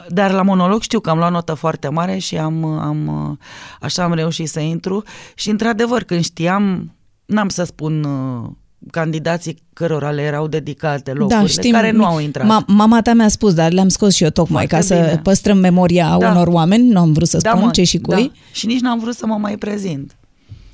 [0.10, 3.38] Dar la monolog știu că am luat notă foarte mare și am, am, uh,
[3.80, 5.04] așa am reușit să intru.
[5.36, 8.50] Și într-adevăr, când știam, n-am să spun uh,
[8.92, 12.48] candidații cărora le erau dedicate locurile, care nu au intrat.
[12.48, 15.02] Da, Ma- mama ta mi-a spus, dar le-am scos și eu tocmai Foarte ca să
[15.02, 15.20] bine.
[15.24, 16.30] păstrăm memoria Da.
[16.30, 18.16] unor oameni, nu am vrut să spun mă, ce și cui.
[18.34, 18.40] Da.
[18.52, 20.16] Și nici n-am vrut să mă mai prezint.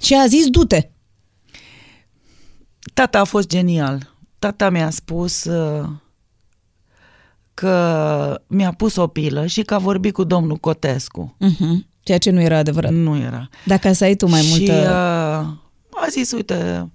[0.01, 0.89] Și a zis, du-te.
[2.93, 4.13] Tata a fost genial.
[4.39, 5.89] Tata mi-a spus uh,
[7.53, 11.35] că mi-a pus o pilă și că a vorbit cu domnul Cotescu.
[11.45, 11.85] Uh-huh.
[11.99, 12.91] Ceea ce nu era adevărat.
[12.91, 13.49] Nu era.
[13.65, 14.73] Dacă să ai tu mai și multă...
[14.73, 16.89] uh, a zis, uite,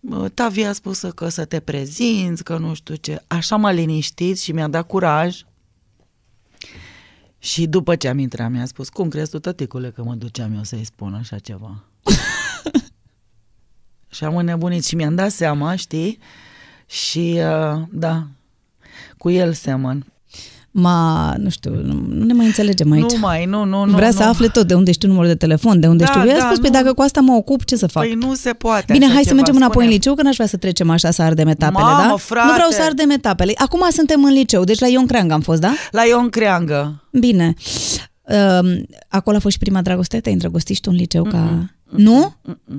[0.00, 3.22] uh, Tavi a spus că să te prezinți, că nu știu ce.
[3.26, 5.42] Așa m-a liniștit și mi-a dat curaj.
[7.38, 10.62] Și după ce am intrat, mi-a spus, cum crezi tu, tăticule, că mă duceam eu
[10.62, 11.84] să-i spun așa ceva?
[14.10, 16.18] și am înnebunit și mi-am dat seama, știi?
[16.86, 17.38] Și,
[17.72, 18.26] uh, da,
[19.18, 20.04] cu el semăn.
[20.72, 23.12] Ma, nu știu, nu, nu ne mai înțelegem aici.
[23.12, 23.92] Nu mai, nu, nu, nu.
[23.96, 24.14] Vrea nu.
[24.16, 26.20] să afle tot de unde știi numărul de telefon, de unde Da, știu.
[26.20, 26.80] Eu i-a da, spus, păi nu.
[26.80, 28.02] dacă cu asta mă ocup, ce să fac?
[28.02, 29.86] Păi nu se poate Bine, așa hai să ceva, mergem înapoi spune.
[29.86, 32.16] în liceu, că n-aș vrea să trecem așa, să ardem etapele, Mamă, da?
[32.16, 32.46] frate!
[32.46, 33.52] Nu vreau să ardem etapele.
[33.56, 35.72] Acum suntem în liceu, deci la Ion Creang am fost, da?
[35.90, 37.04] La Ion Creangă.
[37.12, 37.54] Bine.
[38.22, 40.20] Um, acolo a fost și prima dragoste?
[40.20, 41.70] Te-ai îndrăgostit și tu în liceu ca...
[41.96, 42.34] Nu?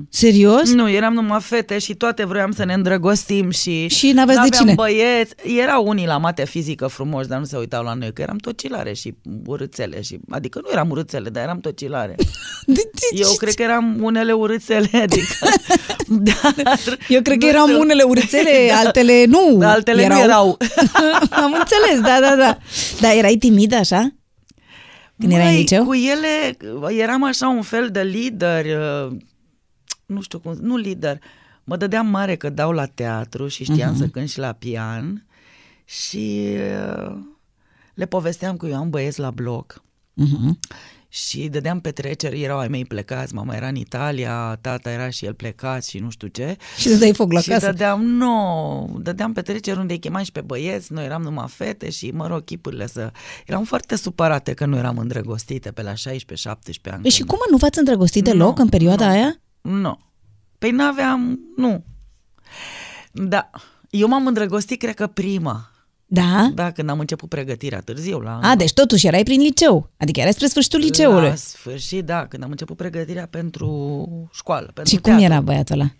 [0.08, 0.72] Serios?
[0.72, 3.88] Nu, eram numai fete și toate vroiam să ne îndrăgostim și...
[3.88, 4.74] Și n-aveți de n-aveam cine?
[4.74, 5.34] băieți.
[5.60, 8.92] Erau unii la mate fizică frumoși, dar nu se uitau la noi, că eram tocilare
[8.92, 9.14] și
[9.46, 10.02] urâțele.
[10.02, 12.14] Și, adică nu eram urâțele, dar eram tocilare.
[12.66, 15.48] De, de, Eu cred că eram unele urâțele, adică...
[16.08, 16.54] Dar
[17.08, 17.80] Eu cred că nu eram știu.
[17.80, 19.58] unele urâțele, altele nu.
[19.62, 20.56] Altele nu erau.
[21.30, 22.58] Am înțeles, da, da, da.
[23.00, 24.14] Dar erai timidă așa?
[25.22, 25.84] Când erai în Măi, liceu?
[25.84, 26.56] cu ele
[27.02, 29.16] eram așa un fel de lider, uh,
[30.06, 31.18] nu știu cum, nu lider,
[31.64, 33.98] mă dădeam mare că dau la teatru și știam Mhm.
[33.98, 35.26] să cânt și la pian
[35.84, 36.46] și
[37.06, 37.16] uh,
[37.94, 39.82] le povesteam că eu am băieți la bloc
[40.14, 40.58] Mhm.
[41.14, 45.34] Și dădeam petreceri, erau ai mei plecați, mama era în Italia, tata era și el
[45.34, 46.56] plecat și nu știu ce.
[46.76, 47.66] Și îți dai foc la și casă.
[47.66, 52.10] dădeam, nu, dădeam petreceri unde îi chemam și pe băieți, noi eram numai fete și,
[52.10, 53.10] mă rog, chipurile să...
[53.46, 55.94] Eram foarte supărate că nu eram îndrăgostite pe la 16-17
[56.84, 57.02] ani.
[57.02, 59.12] Păi și cum mă, nu v-ați îndrăgostit deloc Nu, în perioada nu.
[59.12, 59.40] aia?
[59.60, 59.98] Nu.
[60.58, 61.84] Păi n-aveam, nu.
[63.12, 63.50] Da.
[63.90, 65.71] Eu m-am îndrăgostit, cred că prima.
[66.14, 66.50] Da?
[66.54, 68.38] Da, când am început pregătirea târziu la...
[68.42, 69.90] A, deci totuși erai prin liceu.
[69.96, 71.28] Adică erai spre sfârșitul liceului.
[71.28, 75.32] La sfârșit, da, când am început pregătirea pentru școală, pentru Și cum teatru.
[75.32, 75.90] era băiatul ăla?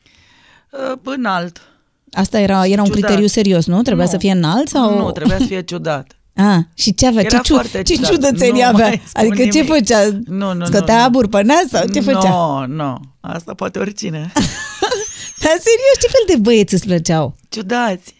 [0.92, 1.61] Uh, Înalt.
[2.12, 3.01] Asta era, era un Ciudat.
[3.03, 3.83] criteriu serios, nu?
[3.83, 4.11] Trebuia Nu.
[4.11, 4.98] să fie înalt sau...
[4.98, 6.16] Nu, trebuia să fie ciudat.
[6.37, 7.20] A, și ce avea?
[7.22, 8.11] Era ce, ciu- foarte ce ciudat.
[8.11, 8.87] ciudățenie Nu avea?
[8.88, 9.72] mai spun Adică ce nimic.
[9.72, 10.09] făcea?
[10.27, 11.07] Nu, nu, Scotea nu, nu.
[11.07, 12.31] abur pe nas sau ce făcea?
[12.31, 13.01] Nu, nu.
[13.20, 14.33] Asta poate oricine.
[15.42, 17.35] Dar serios, ce fel de băieți îți plăceau?
[17.48, 18.14] Ciudați.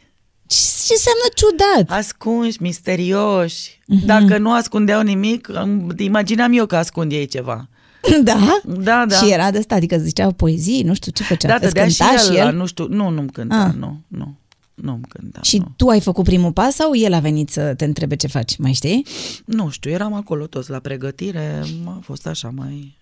[0.53, 1.99] Ce, ce înseamnă ciudat?
[1.99, 3.81] Ascunși, misterioși.
[3.87, 4.07] Mhm.
[4.07, 7.69] Dacă nu ascundeau nimic, îmi imaginam eu că ascund ei ceva.
[8.25, 8.61] Da?
[8.65, 9.17] Da, da.
[9.17, 11.49] Și era de asta, adică zicea poezii, nu știu ce făcea.
[11.49, 13.75] Da, Îți dădea și cânta el, la, nu știu, nu, nu-mi cânta, Ah.
[13.75, 14.37] nu, nu,
[14.75, 15.73] nu-mi cânta, Și nu.
[15.77, 18.73] tu ai făcut primul pas sau el a venit să te întrebe ce faci, mai
[18.73, 19.07] știi?
[19.45, 22.97] Nu știu, eram acolo toți la pregătire, a fost așa mai,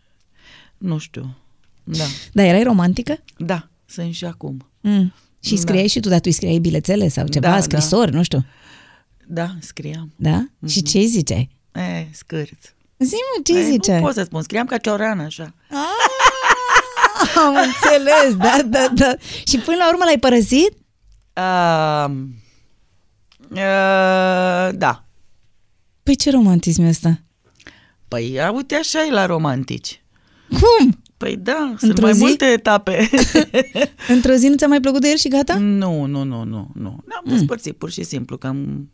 [0.78, 1.36] nu știu,
[1.84, 3.18] da, Dar erai romantică?
[3.36, 4.66] da, sunt și acum.
[4.80, 5.12] Mm.
[5.40, 5.60] Și Da.
[5.60, 7.60] scriai și tu, dar tu îi scriai bilețele sau ceva, Da, da.
[7.60, 8.44] scrisori, nu știu.
[9.26, 10.12] Da, scriam.
[10.16, 10.44] Da?
[10.68, 11.50] Și ce îi ziceai?
[11.74, 12.74] E, scârt.
[12.98, 13.98] Zi-mă, ce E, îi ziceai?
[13.98, 15.54] Nu pot să spun, scriam ca cioreană așa.
[17.36, 19.14] Am înțeles, da, da, da.
[19.46, 20.72] Și până la urmă l-ai părăsit?
[21.36, 22.10] Uh,
[23.50, 25.04] uh, da.
[26.02, 27.20] Păi ce romantism e ăsta?
[28.08, 30.02] Păi, a, uite așa e la romantici.
[30.48, 31.02] Cum?
[31.20, 32.20] Păi da, sunt Într-o mai zi?
[32.20, 33.08] multe etape.
[34.14, 35.54] Într-o zi nu ți-a mai plăcut de el și gata?
[35.58, 37.02] nu, nu, nu, nu, nu.
[37.06, 37.32] Ne-am Mm.
[37.32, 38.90] despărțit pur și simplu, că am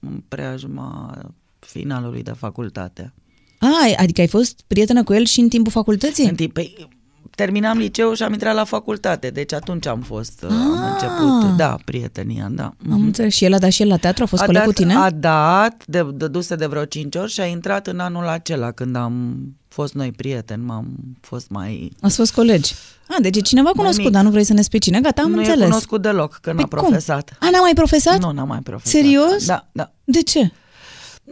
[0.00, 1.18] în preajma
[1.58, 3.14] finalului de facultate.
[3.58, 6.28] A, adică ai fost prietenă cu el și în timpul facultății?
[6.28, 6.88] În timp, păi,
[7.34, 10.50] terminam liceu și am intrat la facultate, deci atunci am fost, ah.
[10.50, 10.90] am Ah.
[10.92, 12.72] început, da, prietenia, da.
[12.92, 13.34] Am înțeles.
[13.34, 14.22] Și el a dat și el la teatru?
[14.22, 14.94] A fost coleg dat, cu tine?
[14.94, 18.96] A dat, de, dăduse de vreo 5 ori și a intrat în anul acela când
[18.96, 19.36] am
[19.68, 20.86] fost noi prieteni, m-am
[21.20, 21.92] fost mai...
[22.00, 22.74] Ați fost colegi.
[23.08, 24.12] A, deci e cineva cunoscut, mic.
[24.12, 25.00] dar nu vrei să ne spui cine.
[25.00, 25.60] Gata, am nu înțeles.
[25.60, 26.78] e cunoscut deloc, că n-a Păi cum?
[26.78, 27.36] profesat.
[27.40, 28.18] A, n-a mai profesat?
[28.20, 28.92] Nu, n-a mai profesat.
[29.02, 29.46] Serios?
[29.46, 29.92] Da, da.
[30.04, 30.52] De ce?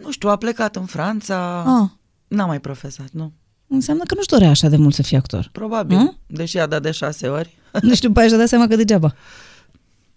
[0.02, 1.88] Nu știu, a plecat în Franța, Ah,
[2.28, 3.32] n-a mai profesat, nu.
[3.74, 5.48] Înseamnă că nu-și dorea așa de mult să fie actor.
[5.52, 6.16] Probabil, Hmm?
[6.26, 7.54] deși a dat de șase ori.
[7.82, 9.14] Nu știu, după aia și-a dat seama că degeaba.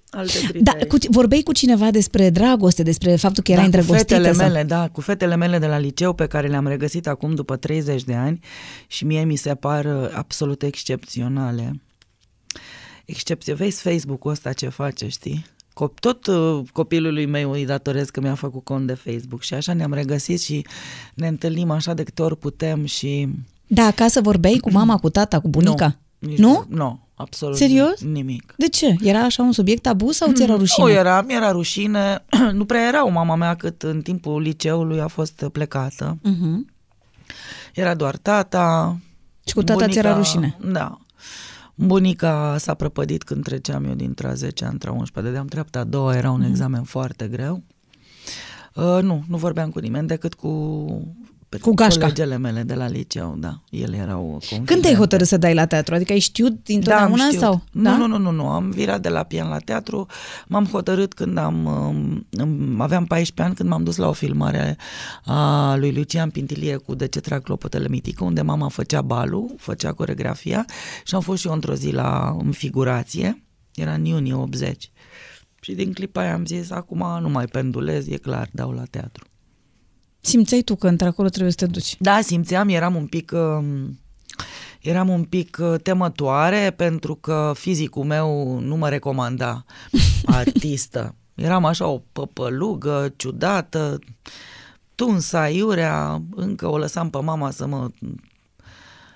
[0.09, 0.87] Alte Da, criterii.
[0.87, 4.13] cu, vorbeai cu cineva despre dragoste, despre faptul că erai da, cu îndrăgostită?
[4.15, 4.47] fetele sau...
[4.47, 8.03] mele, da, cu fetele mele de la liceu pe care le-am regăsit acum după 30
[8.03, 8.39] de ani
[8.87, 11.81] și mie mi se par uh, absolut excepționale.
[13.05, 15.45] Excepție, vezi Facebook-ul ăsta ce face, știi?
[15.73, 19.73] Cop- tot uh, copilului meu îi datorez că mi-a făcut cont de Facebook și așa
[19.73, 20.65] ne-am regăsit și
[21.13, 23.27] ne întâlnim așa de câte ori putem și...
[23.67, 25.97] Da, acasă vorbeai cu mama, cu tata, cu bunica?
[26.19, 26.65] Nu, nici nu?
[26.69, 28.01] Nu, absolut Serios?
[28.01, 28.53] nimic.
[28.57, 28.95] De ce?
[29.01, 30.85] Era așa un subiect tabu sau ți era rușine?
[30.85, 32.25] Nu era, mi-era rușine.
[32.53, 36.17] nu prea era o mama mea cât în timpul liceului a fost plecată.
[36.21, 36.67] Mhm.
[37.73, 38.97] Era doar tata.
[39.45, 40.57] Și cu tata ți era rușine?
[40.71, 40.97] Da.
[41.75, 45.21] Bunica s-a prăpădit când treceam eu dintre a 10 între a 11.
[45.31, 46.49] Dădeam treapta a doua, era un Mhm.
[46.49, 47.63] examen foarte greu.
[48.75, 50.49] Uh, nu, nu vorbeam cu nimeni decât cu
[51.61, 51.99] Cu gașca.
[51.99, 53.61] colegele mele de la liceu, da.
[53.69, 55.95] Ele erau Când te-ai hotărât să dai la teatru?
[55.95, 57.41] Adică ai știut dintotdeauna da, am știut.
[57.41, 57.63] sau?
[57.71, 57.97] Nu, da?
[57.97, 60.05] nu, nu, nu, nu, am virat de la pian la teatru,
[60.47, 64.77] m-am hotărât când am, um, um, aveam 14 ani, când m-am dus la o filmare
[65.25, 69.93] a lui Lucian Pintilie cu De ce trag clopotele mitică, unde mama făcea balul, făcea
[69.93, 70.65] coregrafia
[71.03, 73.43] și am fost și eu într-o zi la în figurație,
[73.75, 74.91] era în iunie 80.
[75.61, 79.25] Și din clipa aia am zis, acum nu mai pendulez, e clar, dau la teatru.
[80.25, 81.95] Simțeai tu că într-acolo trebuie să te duci?
[81.99, 83.31] Da, simțeam, eram un pic...
[83.35, 83.99] um,
[84.81, 89.65] Eram un pic uh, temătoare pentru că fizicul meu nu mă recomanda
[90.25, 91.15] artistă.
[91.35, 93.99] Eram așa o păpălugă ciudată,
[94.95, 97.89] tunsa, iurea, încă o lăsam pe mama să mă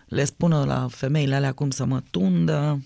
[0.08, 2.82] le spună la femeile alea cum să mă tundă,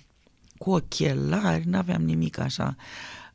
[0.57, 2.75] cu ochelari, n-aveam nimic așa.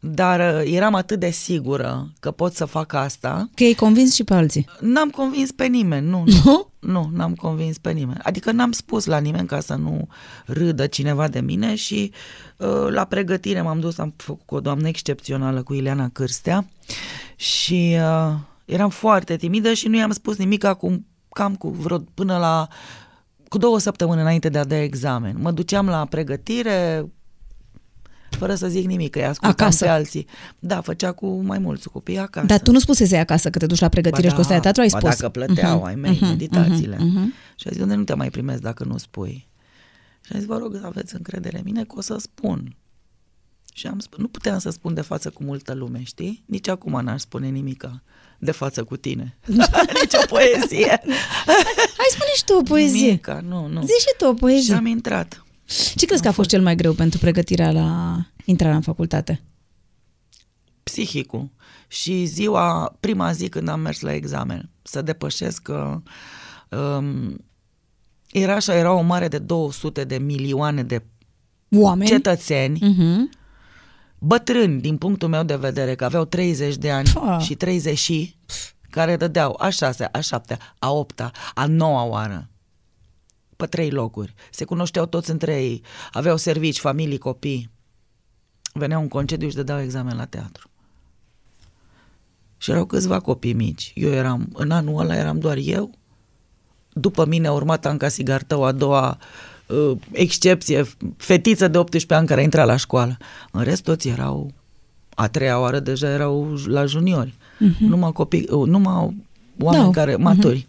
[0.09, 4.25] Dar uh, eram atât de sigură că pot să fac asta, Că ai convins și
[4.25, 4.69] pe alții.
[4.81, 6.71] N-am convins pe nimeni, nu, nu.
[6.79, 8.19] Nu, n-am convins pe nimeni.
[8.23, 10.09] Adică n-am spus la nimeni ca să nu
[10.45, 12.13] râdă cineva de mine și
[12.57, 16.67] uh, la pregătire m-am dus, am făcut cu o doamnă excepțională, cu Ileana Cârstea
[17.37, 22.39] și uh, eram foarte timidă și nu i-am spus nimic acum cam cu vreo până
[22.39, 22.69] la
[23.49, 25.37] cu două săptămâni înainte de a da examen.
[25.41, 27.07] Mă duceam la pregătire
[28.31, 29.85] fără să zic nimic, că îi ascultam Acasă.
[29.85, 30.27] pe alții.
[30.59, 32.47] Da, făcea cu mai mulți copii acasă.
[32.47, 34.63] Dar tu nu spusesei acasă că te duci la pregătire și că o stai la
[34.63, 35.11] teatru, ai ba spus.
[35.17, 36.97] dacă plăteau ai mei, mhm, meditațiile.
[36.99, 37.33] mhm, mhm.
[37.57, 39.49] Și a zis, unde nu te mai primesc dacă nu spui?
[40.21, 42.77] Și a zis, vă rog să aveți încredere în mine că o să spun.
[43.75, 46.43] Și am spus, nu puteam să spun de față cu multă lume, știi?
[46.47, 48.03] Nici acum n-aș spune nimica
[48.39, 49.37] de față cu tine.
[50.01, 51.01] Nici o poezie.
[51.97, 53.05] Hai spune și tu o poezie.
[53.05, 53.81] Nimica, nu, nu.
[53.81, 54.75] Zi și tu o Și poezie.
[54.75, 55.45] am intrat.
[55.95, 59.41] Ce crezi că a fost cel mai greu pentru pregătirea la intrarea în facultate?
[60.83, 61.51] psihicul
[61.89, 66.03] și ziua, prima zi când am mers la examen, să depășesc că
[66.71, 67.45] um,
[68.33, 71.03] era așa, era o mare de 200 de milioane de
[71.77, 72.09] Oameni?
[72.09, 73.31] cetățeni, Mhm.
[74.19, 77.39] bătrâni din punctul meu de vedere, că aveau 30 de ani Pa.
[77.39, 78.37] și 30 și,
[78.91, 82.49] care dădeau a șasea, a șaptea, a opta, a noua oară
[83.57, 84.35] pe trei locuri.
[84.51, 87.71] Se cunoșteau toți între ei, aveau servici, familii, copii.
[88.73, 90.71] Veneau în concediu și dădeau examen la teatru.
[92.59, 93.93] Și erau câțiva copii mici.
[93.95, 95.91] Eu eram, în anul ăla eram doar eu,
[96.93, 99.19] după mine a urmat Anca Sigartău, a doua
[99.67, 100.85] uh, excepție,
[101.17, 103.17] fetiță de 18 ani care a intrat la școală.
[103.51, 104.53] În rest, toți erau,
[105.15, 107.35] a treia oară deja erau la juniori.
[107.35, 107.79] Uh-huh.
[107.79, 109.17] Numai copii, uh, numai
[109.59, 109.91] oameni Da.
[109.91, 110.67] care, maturi.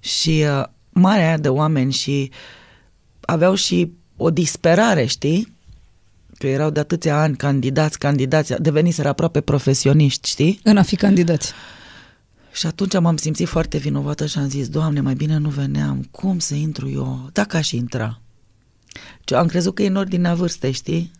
[0.00, 2.30] Și uh, marea aia de oameni și
[3.20, 5.56] aveau și o disperare, știi?
[6.38, 10.60] Că erau de atâția ani candidați, candidați, deveniseră aproape profesioniști, știi?
[10.62, 11.52] În a fi candidați.
[12.52, 16.38] Și atunci m-am simțit foarte vinovată și am zis, Doamne, mai bine nu veneam, cum
[16.38, 17.28] să intru eu?
[17.32, 18.20] Dacă aș intra.
[19.26, 21.10] Și am crezut că e în ordinea vârstei, știi?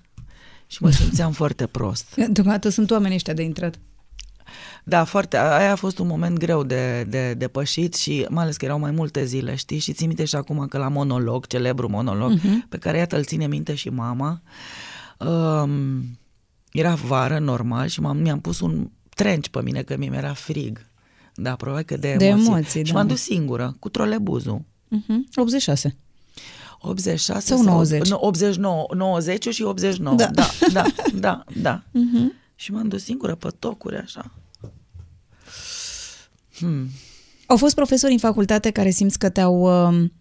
[0.66, 2.14] Și mă simțeam foarte prost.
[2.14, 3.78] Deocamdată sunt oamenii ăștia de intrat.
[4.84, 5.36] Da, foarte.
[5.36, 8.90] Aia a fost un moment greu de, de depășit și mai ales că erau mai
[8.90, 9.78] multe zile, știi?
[9.78, 12.68] Și ții minte și acum că la monolog, celebru monolog, uh-huh.
[12.68, 14.42] pe care iată îl ține minte și mama,
[15.18, 16.18] um,
[16.72, 20.86] era vară, normal, și m-am, mi-am pus un trench pe mine, că mi era frig.
[21.34, 22.46] Da, probabil că de De emoții.
[22.46, 22.98] emoții, și da.
[22.98, 24.60] m-am dus singură, cu trolebuzul.
[24.96, 25.36] Uh-huh.
[25.36, 25.96] 86.
[26.78, 28.08] 86 Sau 90?
[28.08, 30.16] nu, 89, 90 și 89.
[30.16, 30.30] Da.
[30.34, 30.82] Da, da,
[31.14, 31.44] da, da.
[31.60, 31.82] da.
[31.82, 32.41] Uh-huh.
[32.62, 34.30] Și m-am dus singură pe tocuri, așa.
[36.56, 36.88] Hmm.
[37.46, 40.12] Au fost profesori în facultate care simți că te-au, um,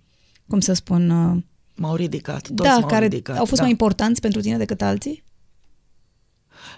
[0.47, 1.43] cum să spun, uh,
[1.75, 3.37] M-au ridicat, toți da, m-au care ridicat.
[3.37, 3.61] au fost da.
[3.61, 5.23] mai importanți pentru tine decât alții?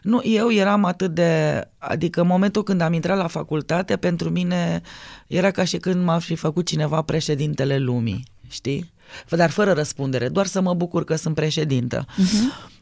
[0.02, 1.62] Nu, eu eram atât de...
[1.78, 4.82] Adică în momentul când am intrat la facultate, pentru mine
[5.28, 8.94] era ca și când m-ar fi făcut cineva președintele lumii, știi?
[9.30, 12.06] Dar fără răspundere, doar să mă bucur că sunt președintă.
[12.06, 12.73] Uh-huh.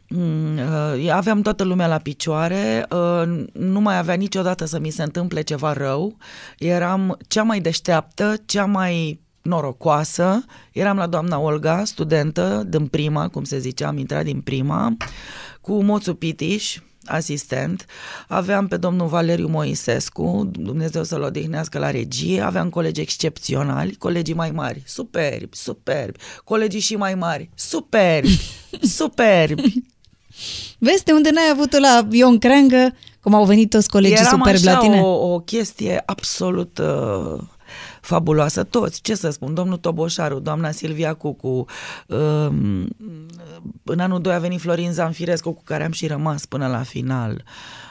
[1.11, 5.73] Aveam toată lumea la picioare, uh, nu mai avea niciodată să mi se întâmple ceva
[5.73, 6.17] rău,
[6.57, 13.43] eram cea mai deșteaptă, cea mai norocoasă, eram la doamna Olga, studentă din prima, cum
[13.43, 14.97] se zicea, am intrat din prima,
[15.61, 17.85] cu Moțu Pitiș, asistent,
[18.27, 24.51] aveam pe domnul Valeriu Moisescu, Dumnezeu să-l odihnească la regie, aveam colegi excepționali, colegii mai
[24.51, 28.39] mari, superbi, superbi, colegii și mai mari, superbi,
[28.81, 29.73] superbi.
[30.77, 34.63] Vezi de unde n-ai avut la Ion Creangă, cum au venit toți colegii Eram superbi
[34.63, 34.99] la așa tine?
[35.01, 37.39] o, o chestie absolut uh,
[38.01, 38.63] fabuloasă.
[38.63, 41.65] Toți, ce să spun, domnul Toboșaru, doamna Silvia Cucu,
[42.07, 42.87] um,
[43.83, 47.31] în anul 2 a venit Florin Zanfirescu, cu care am și rămas până la final.
[47.31, 47.90] Uh,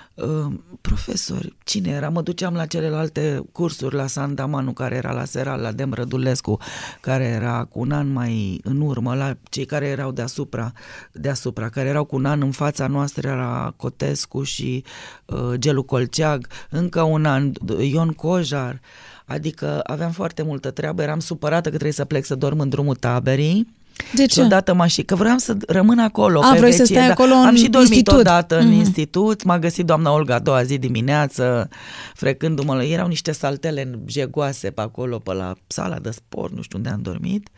[0.80, 2.08] profesori, cine era?
[2.08, 6.58] Mă duceam la celelalte cursuri, la Sandamanu, care era la Seral, la Dem Rădulescu,
[7.00, 10.72] care era cu un an mai în urmă, la cei care erau deasupra,
[11.12, 14.84] deasupra care erau cu un an în fața noastră, era Cotescu și
[15.26, 18.80] uh, Gelu Colceag, încă un an, Ion Cojar,
[19.24, 22.94] adică aveam foarte multă treabă, eram supărată că trebuie să plec să dorm în drumul
[22.94, 23.78] taberii,
[24.14, 24.32] De ce?
[24.40, 26.40] și odată m-a și, că vreau să rămân acolo.
[26.42, 28.18] A, pe vrei să vecie, stai acolo Am în și dormit institut.
[28.18, 28.76] odată în Mhm.
[28.78, 31.68] institut, m-a găsit doamna Olga a doua zi dimineață,
[32.14, 36.90] frecându-mă, erau niște saltele jegoase pe acolo, pe la sala de sport, nu știu unde
[36.90, 37.48] am dormit.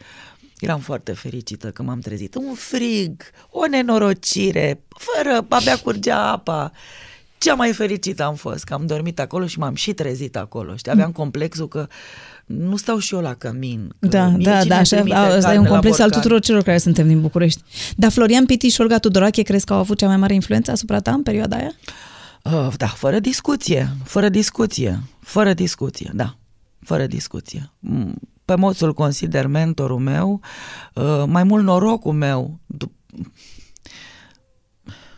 [0.58, 2.34] Eram foarte fericită că m-am trezit.
[2.34, 6.72] Un frig, o nenorocire, fără, abia curgea apa.
[7.38, 10.76] Cea mai fericită am fost că am dormit acolo și m-am și trezit acolo.
[10.76, 11.86] Știi, aveam complexul că
[12.58, 13.92] nu stau și eu la cămin.
[14.00, 16.02] Că Da, mie da, cine da, așa, trimite asta e carne un la complex al
[16.04, 16.20] borcan?
[16.22, 17.62] tuturor celor care suntem din București.
[17.96, 21.00] Dar Florian Pitiș și Olga Tudorache crezi că au avut cea mai mare influență asupra
[21.00, 21.72] ta în perioada aia?
[22.44, 26.36] Uh, da, fără discuție, fără discuție, fără discuție, da,
[26.80, 27.70] fără discuție.
[27.78, 30.40] Mm, Pe moțul consider mentorul meu,
[30.94, 32.58] uh, mai mult norocul meu.
[32.66, 32.92] Du-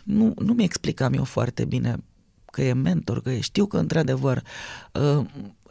[0.04, 1.96] Nu, nu mi explicam eu foarte bine
[2.52, 3.40] că e mentor, că e.
[3.40, 4.42] Știu că, într-adevăr,
[4.92, 5.24] uh,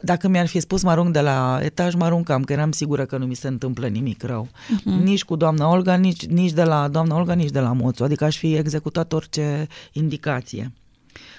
[0.04, 3.16] dacă mi-ar fi spus mă arunc de la etaj, mă aruncam, că eram sigură că
[3.16, 4.48] nu mi se întâmplă nimic rău.
[4.48, 5.02] Uh-huh.
[5.02, 8.04] Nici cu doamna Olga, nici, nici de la doamna Olga, nici de la Moțu.
[8.04, 10.72] Adică aș fi executat orice indicație.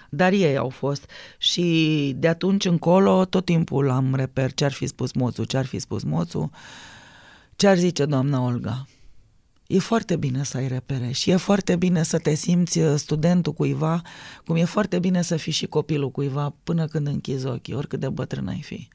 [0.09, 4.85] Dar ei au fost și de atunci încolo tot timpul am reper ce ar fi
[4.85, 6.51] spus Moțu, ce ar fi spus Moțu,
[7.55, 8.85] ce ar zice doamna Olga.
[9.67, 13.53] E foarte bine să ai repere și e foarte bine să te simți uh, studentul
[13.53, 14.01] cuiva,
[14.45, 18.09] cum e foarte bine să fii și copilul cuiva până când închizi ochii, oricât de
[18.09, 18.87] bătrân ai fi.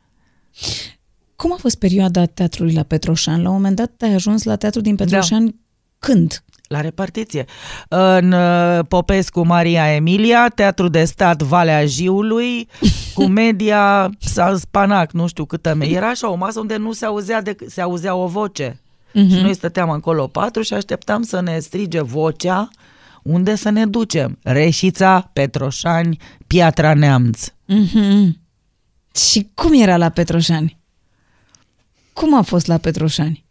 [1.36, 3.42] Cum a fost perioada teatrului la Petroșan?
[3.42, 5.52] La un moment dat ai ajuns la teatru din Petroșan da.
[5.98, 6.44] când?
[6.68, 7.44] La repartiție.
[7.88, 12.68] În uh, Popescu Maria Emilia, Teatru de Stat Valea Jiului,
[13.14, 15.86] cu media sau spanac, nu știu câtă me.
[15.86, 18.80] Era așa o masă unde nu se auzea, de, se auzea o voce.
[19.12, 19.26] Mhm.
[19.26, 19.36] Uh-huh.
[19.36, 22.68] Și noi stăteam acolo patru și așteptam să ne strige vocea
[23.22, 24.38] unde să ne ducem.
[24.42, 27.46] Reșița, Petroșani, Piatra Neamț.
[27.48, 28.30] Mm-hmm.
[29.14, 30.78] Și cum era la Petroșani?
[32.12, 33.44] Cum a fost la Petroșani?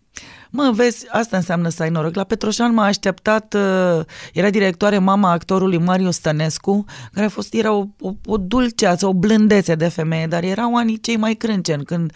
[0.51, 2.16] Mă, vezi, asta înseamnă să ai noroc.
[2.16, 7.72] La Petroșan m-a așteptat, uh, era directoare mama actorului Marius Stănescu, care a fost, era
[7.74, 12.12] o, o, o dulceață, o blândețe de femeie, dar erau anii cei mai crânceni, când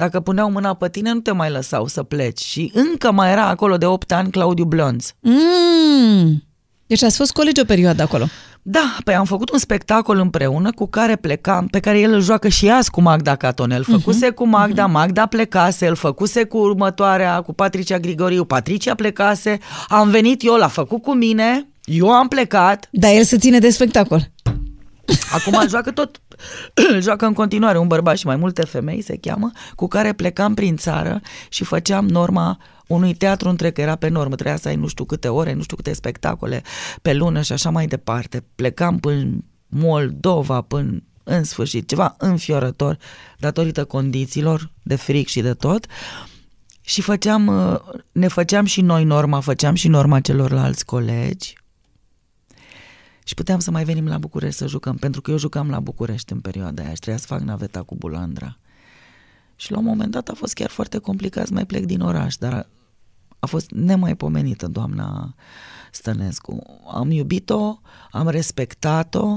[0.00, 2.40] Dacă puneau mâna pe tine, nu te mai lăsau să pleci.
[2.40, 5.12] Și încă mai era acolo de 8 ani Claudiu Blonz.
[5.20, 6.44] Mm.
[6.86, 8.24] Deci ați fost colegi o perioadă acolo.
[8.62, 12.48] Da, păi am făcut un spectacol împreună cu care plecam, pe care el îl joacă
[12.48, 13.82] și azi cu Magda Catonel.
[13.82, 14.34] Făcuse uh-huh.
[14.34, 20.44] cu Magda, Magda plecase, îl făcuse cu următoarea, cu Patricia Grigoriu, Patricia plecase, am venit
[20.44, 24.30] eu, l-a făcut cu mine, eu am plecat, Dar el se ține de spectacol.
[25.32, 26.20] Acum îl joacă tot,
[26.92, 30.54] îl joacă în continuare un bărbat și mai multe femei, se cheamă, cu care plecam
[30.54, 34.76] prin țară și făceam norma unui teatru întreg, că era pe normă, trebuia să ai
[34.76, 36.62] nu știu câte ore, nu știu câte spectacole
[37.02, 38.44] pe lună și așa mai departe.
[38.54, 42.98] Plecam până Moldova, până în sfârșit, ceva înfiorător,
[43.38, 45.86] datorită condițiilor de fric și de tot.
[46.80, 47.78] Și făceam, uh,
[48.12, 51.54] ne făceam și noi norma, făceam și norma celorlalți colegi,
[53.30, 56.32] și puteam să mai venim la București să jucăm, pentru că eu jucam la București
[56.32, 58.58] în perioada aia și trebuia să fac naveta cu Bulandra.
[59.56, 62.36] Și la un moment dat a fost chiar foarte complicat să mai plec din oraș,
[62.36, 62.68] dar
[63.38, 65.34] a fost nemaipomenită doamna
[65.92, 66.62] Stănescu.
[66.92, 67.78] Am iubit-o,
[68.10, 69.36] am respectat-o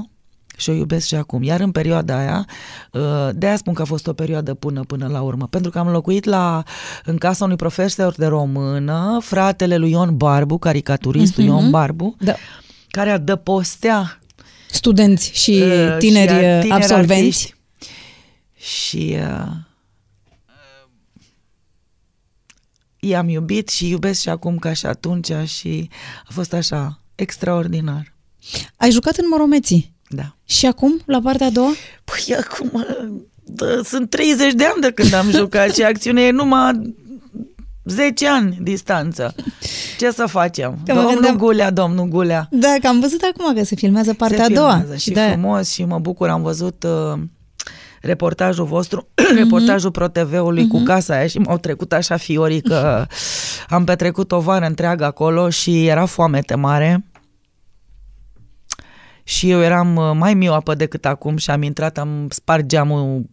[0.56, 1.42] și o iubesc și acum.
[1.42, 2.46] Iar în perioada aia,
[2.92, 5.78] uh, de aia spun că a fost o perioadă până până la urmă, pentru că
[5.78, 6.62] am locuit la,
[7.04, 11.52] în casa unui profesor de română, fratele lui Ion Barbu, caricaturistul Mhm.
[11.52, 12.34] Ion Barbu, Da.
[12.94, 14.18] Care adăpostea
[14.70, 17.12] Studenți și uh, tineri, și a- uh, absolvenți.
[17.12, 17.54] artiști.
[18.56, 19.52] Și uh,
[22.98, 25.88] i-am iubit și iubesc și acum ca și atunci și
[26.24, 28.12] a fost așa extraordinar.
[28.76, 29.92] Ai jucat în Moromeții.
[30.08, 30.36] Da.
[30.44, 31.72] Și acum, la partea a doua?
[32.04, 36.30] Păi acum uh, da, sunt 30 de ani de când am jucat și acțiunea e
[36.30, 36.94] numai
[37.84, 39.34] 10 ani distanță.
[39.98, 40.78] Ce să facem?
[40.86, 42.48] Că mă domnul gândeam- Gulea, domnul Gulea.
[42.50, 44.70] Da, că am văzut acum că se filmează partea se a doua.
[44.76, 46.82] filmează Și, de-aia- frumos și mă bucur, am văzut
[47.12, 47.20] uh,
[48.00, 49.36] reportajul vostru, Mhm.
[49.36, 53.06] reportajul ProTV-ului cu casa aia și m-au trecut așa fiorii că
[53.68, 57.04] am petrecut o vară întreagă acolo și era foamete mare.
[59.26, 63.30] Și eu eram uh, mai mioapă decât acum și am intrat, am spart geamul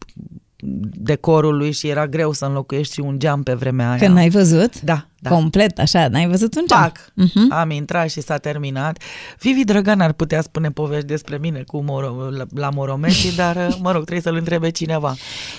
[0.93, 3.97] decorului și era greu să înlocuiești și un geam pe vremea aia.
[3.97, 4.82] Că n-ai văzut?
[4.82, 5.30] Da, da.
[5.30, 6.82] Complet, așa, n-ai văzut un geam.
[6.82, 7.12] Pac!
[7.14, 7.51] Mhm.
[7.51, 9.01] Am intrat și s-a terminat.
[9.39, 13.78] Vivi Drăgan ar putea spune povești despre mine cu Moro, la, la Moromeci, dar, uh,
[13.82, 15.16] mă rog, trebuie să-l întrebe cineva.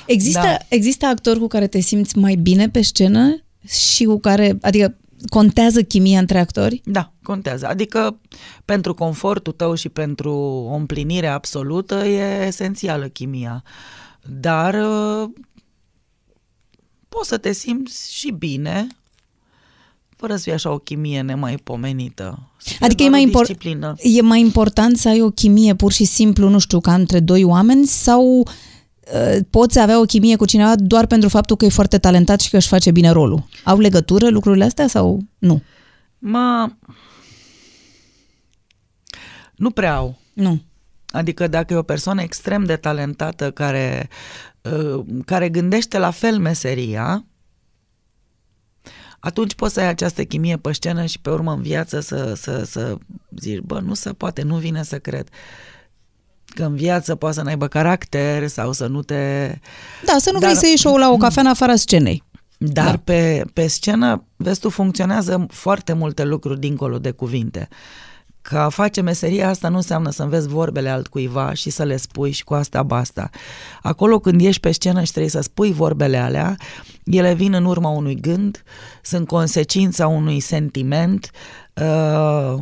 [0.06, 0.56] Există, Da.
[0.68, 4.96] există actori cu care te simți mai bine pe scenă și cu care, adică
[5.28, 6.80] contează chimia între actori?
[6.84, 7.66] Da, contează.
[7.66, 8.18] Adică
[8.64, 10.32] pentru confortul tău și pentru
[10.70, 13.62] o împlinire absolută e esențială chimia.
[14.26, 15.28] Dar uh,
[17.08, 18.86] poți să te simți și bine
[20.16, 22.38] fără să fie așa o chimie nemaipomenită.
[22.56, 23.94] Să fie Adică e doar mai, o impor- disciplină.
[23.98, 27.44] e mai important să ai o chimie pur și simplu, nu știu, ca între doi
[27.44, 31.98] oameni sau uh, poți avea o chimie cu cineva doar pentru faptul că e foarte
[31.98, 33.44] talentat și că își face bine rolul?
[33.64, 35.62] Au legătură lucrurile astea sau nu?
[36.18, 36.72] Mă...
[39.54, 40.18] Nu prea au.
[40.32, 40.60] Nu.
[41.12, 44.08] Adică dacă e o persoană extrem de talentată care,
[44.62, 47.24] uh, care gândește la fel meseria,
[49.18, 52.64] atunci poți să ai această chimie pe scenă și pe urmă în viață să, să,
[52.64, 52.96] să
[53.38, 55.28] zici, bă, nu se poate, nu vine să cred
[56.44, 59.54] că în viață poate să n-aibă caracter sau să nu te...
[60.04, 62.22] Da, să nu Dar- vrei să iei show la o cafea în afara scenei.
[62.58, 62.90] Dar Da.
[62.90, 62.96] da.
[63.04, 67.68] pe, pe scenă, vezi tu, funcționează foarte multe lucruri dincolo de cuvinte.
[68.42, 72.30] Că a face meseria asta nu înseamnă să înveți vorbele altcuiva și să le spui
[72.30, 73.30] și cu asta basta.
[73.82, 76.56] Acolo când ești pe scenă și trebuie să spui vorbele alea,
[77.04, 78.62] ele vin în urma unui gând,
[79.02, 81.30] sunt consecința unui sentiment
[81.74, 82.58] uh,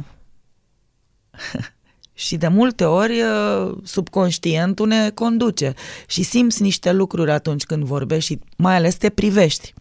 [2.12, 5.74] și de multe ori uh, subconștientul ne conduce
[6.06, 9.74] și simți niște lucruri atunci când vorbești și mai ales te privești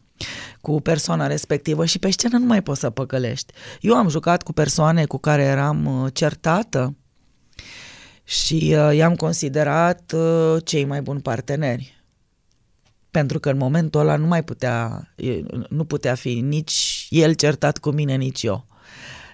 [0.62, 3.54] cu persoana respectivă și pe scenă nu mai poți să păcălești.
[3.82, 6.96] Eu am jucat cu persoane cu care eram uh, certată
[8.24, 11.98] și uh, i-am considerat uh, cei mai buni parteneri.
[13.12, 17.78] Pentru că în momentul ăla nu mai putea, e, nu putea fi nici el certat
[17.78, 18.66] cu mine, nici eu.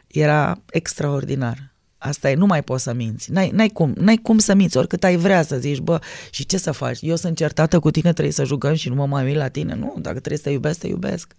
[0.08, 1.75] Era extraordinar.
[2.08, 3.32] Asta e, nu mai poți să minți.
[3.32, 6.00] N-ai, n-ai, cum, n-ai cum să minți, oricât ai vrea să zici, bă,
[6.30, 6.98] și ce să faci?
[7.02, 9.76] Eu sunt certată cu tine, trebuie să jucăm și nu mă mai uit la tine.
[9.76, 11.36] Nu, dacă trebuie să te iubesc, te iubesc.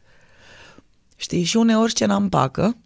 [1.16, 1.42] Știi?
[1.42, 2.76] Și uneori scena împacă,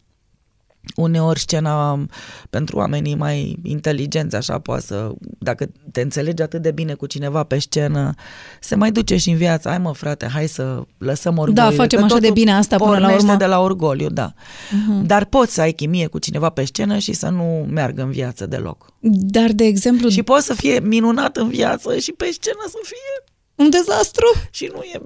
[0.97, 2.07] uneori scena
[2.51, 7.43] pentru oamenii mai inteligenți, așa poate să, dacă te înțelegi atât de bine cu cineva
[7.43, 8.15] pe scenă,
[8.61, 9.69] se mai duce și în viață.
[9.69, 11.77] Hai mă frate, hai să lăsăm orgoliu.
[11.77, 13.37] facem așa de bine asta până la urmă.
[13.37, 14.33] de la orgoliu, da.
[14.33, 15.07] Uh-huh.
[15.07, 18.47] Dar poți să ai chimie cu cineva pe scenă și să nu meargă în viață
[18.47, 18.87] deloc.
[19.01, 23.33] Dar, de exemplu, Și poți să fie minunat în viață și pe scenă să fie
[23.55, 24.27] un dezastru?
[24.51, 25.01] și nu e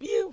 [0.00, 0.28] e,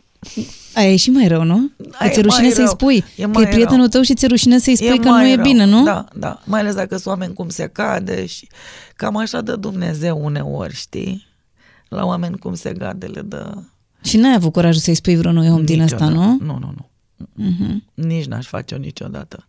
[0.74, 1.72] Aia e și mai rău, nu?
[1.78, 2.74] Că Aia ți-e e rușine mai să-i rău.
[2.74, 3.03] spui.
[3.15, 3.88] E că mai e prietenul rău.
[3.88, 5.43] tău și ți-e rușine să-i spui că mai nu e rău.
[5.43, 5.84] bine, nu?
[5.84, 6.41] Da, da.
[6.45, 8.47] Mai ales dacă sunt oameni cum se cade și
[8.95, 11.26] cam așa dă Dumnezeu uneori, știi?
[11.89, 13.53] La oameni cum se cade le dă...
[14.03, 16.36] Și n-ai avut curajul să-i spui vreunui om din ăsta, Niciodată.
[16.39, 16.45] nu?
[16.45, 16.89] Nu, nu, nu.
[17.34, 17.84] Mhm.
[17.93, 19.47] Nici n-aș face-o niciodată.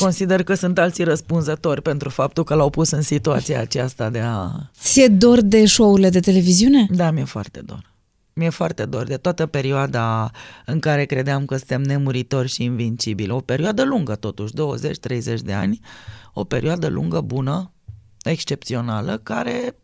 [0.00, 4.50] Consider că sunt alții răspunzători pentru faptul că l-au pus în situația aceasta de a...
[4.80, 6.86] Ți-e dor de show-urile de televiziune?
[6.90, 7.92] Da, mi-e foarte dor.
[8.34, 10.30] Mi-e foarte dor de toată perioada
[10.66, 13.30] în care credeam că suntem nemuritori și invincibili.
[13.30, 15.80] O perioadă lungă, totuși, 20-30 de ani.
[16.32, 17.72] O perioadă lungă, bună,
[18.22, 19.76] excepțională, care,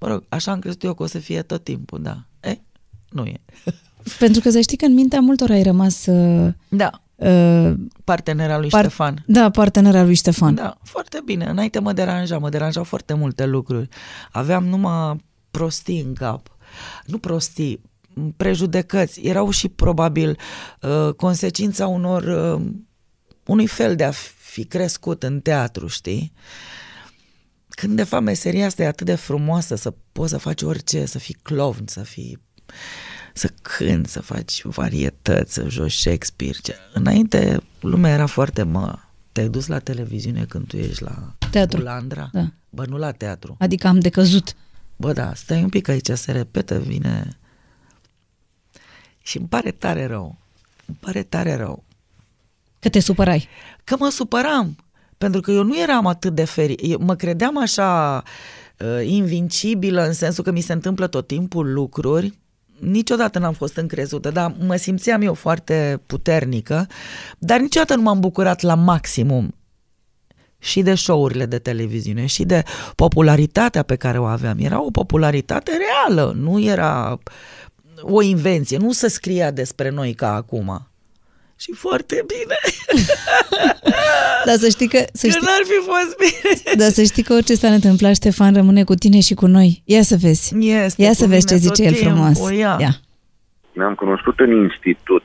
[0.00, 2.24] mă rog, așa am crezut eu că o să fie tot timpul, da.
[2.40, 2.58] E,
[3.10, 3.40] nu e.
[4.18, 7.72] Pentru că să știi că în mintea multor ai rămas uh, Da, uh,
[8.04, 9.24] partenera lui par- Ștefan.
[9.26, 10.54] Da, partenera lui Ștefan.
[10.54, 11.44] Da, foarte bine.
[11.44, 13.88] Înainte mă deranja, mă deranjau foarte multe lucruri.
[14.32, 16.55] Aveam numai prostii în cap.
[17.04, 17.80] Nu prostii,
[18.36, 19.20] prejudecăți.
[19.20, 20.38] Erau și probabil
[20.80, 22.66] uh, consecința unor uh,
[23.46, 26.32] unui fel de a fi crescut în teatru, știi?
[27.68, 31.18] Când de fapt meseria asta e atât de frumoasă să poți să faci orice, să
[31.18, 32.44] fii clown, să fii
[33.34, 36.58] să cânti, să faci varietăți, să joci Shakespeare.
[36.62, 36.74] Ce...
[36.92, 38.98] Înainte lumea era foarte mă,
[39.32, 41.78] te-ai dus la televiziune când tu ești la Teatru.
[41.78, 42.30] Bulandra?
[42.32, 42.52] Da.
[42.70, 43.56] Bă, nu la teatru.
[43.58, 44.56] Adică am decăzut.
[44.96, 47.38] Bă, da, stai un pic aici, se repetă, vine...
[49.22, 50.36] Și îmi pare tare rău.
[50.86, 51.84] Îmi pare tare rău.
[52.78, 53.48] Că te supărai.
[53.84, 54.76] Că mă supăram.
[55.18, 56.80] Pentru că eu nu eram atât de ferit.
[56.82, 58.22] Eu mă credeam așa
[58.78, 62.38] uh, invincibilă în sensul că mi se întâmplă tot timpul lucruri.
[62.78, 66.86] Niciodată n-am fost încrezută, dar mă simțeam eu foarte puternică,
[67.38, 69.54] dar niciodată nu m-am bucurat la maximum
[70.58, 72.62] și de show-urile de televiziune și de
[72.96, 74.56] popularitatea pe care o aveam.
[74.60, 77.18] Era o popularitate reală, nu era
[78.00, 80.88] o invenție, nu se scria despre noi ca acum.
[81.58, 82.56] Și foarte bine,
[84.46, 86.74] Dar să știi că, să că știi, n-ar fi fost bine.
[86.84, 89.82] dar să știi că orice s-ar întâmpla, Ștefan rămâne cu tine și cu noi.
[89.84, 90.54] Ia să vezi.
[90.58, 92.32] Este Ia cu să vezi ce mine zice tot el frumos.
[92.32, 92.76] timpul, ia.
[92.80, 92.94] Ia.
[93.72, 95.24] Ne-am cunoscut în institut,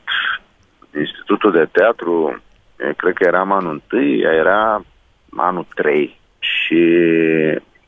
[1.00, 2.42] institutul de teatru,
[2.90, 4.84] e, cred că eram anul întâi, ea era
[5.36, 6.82] anul 3 și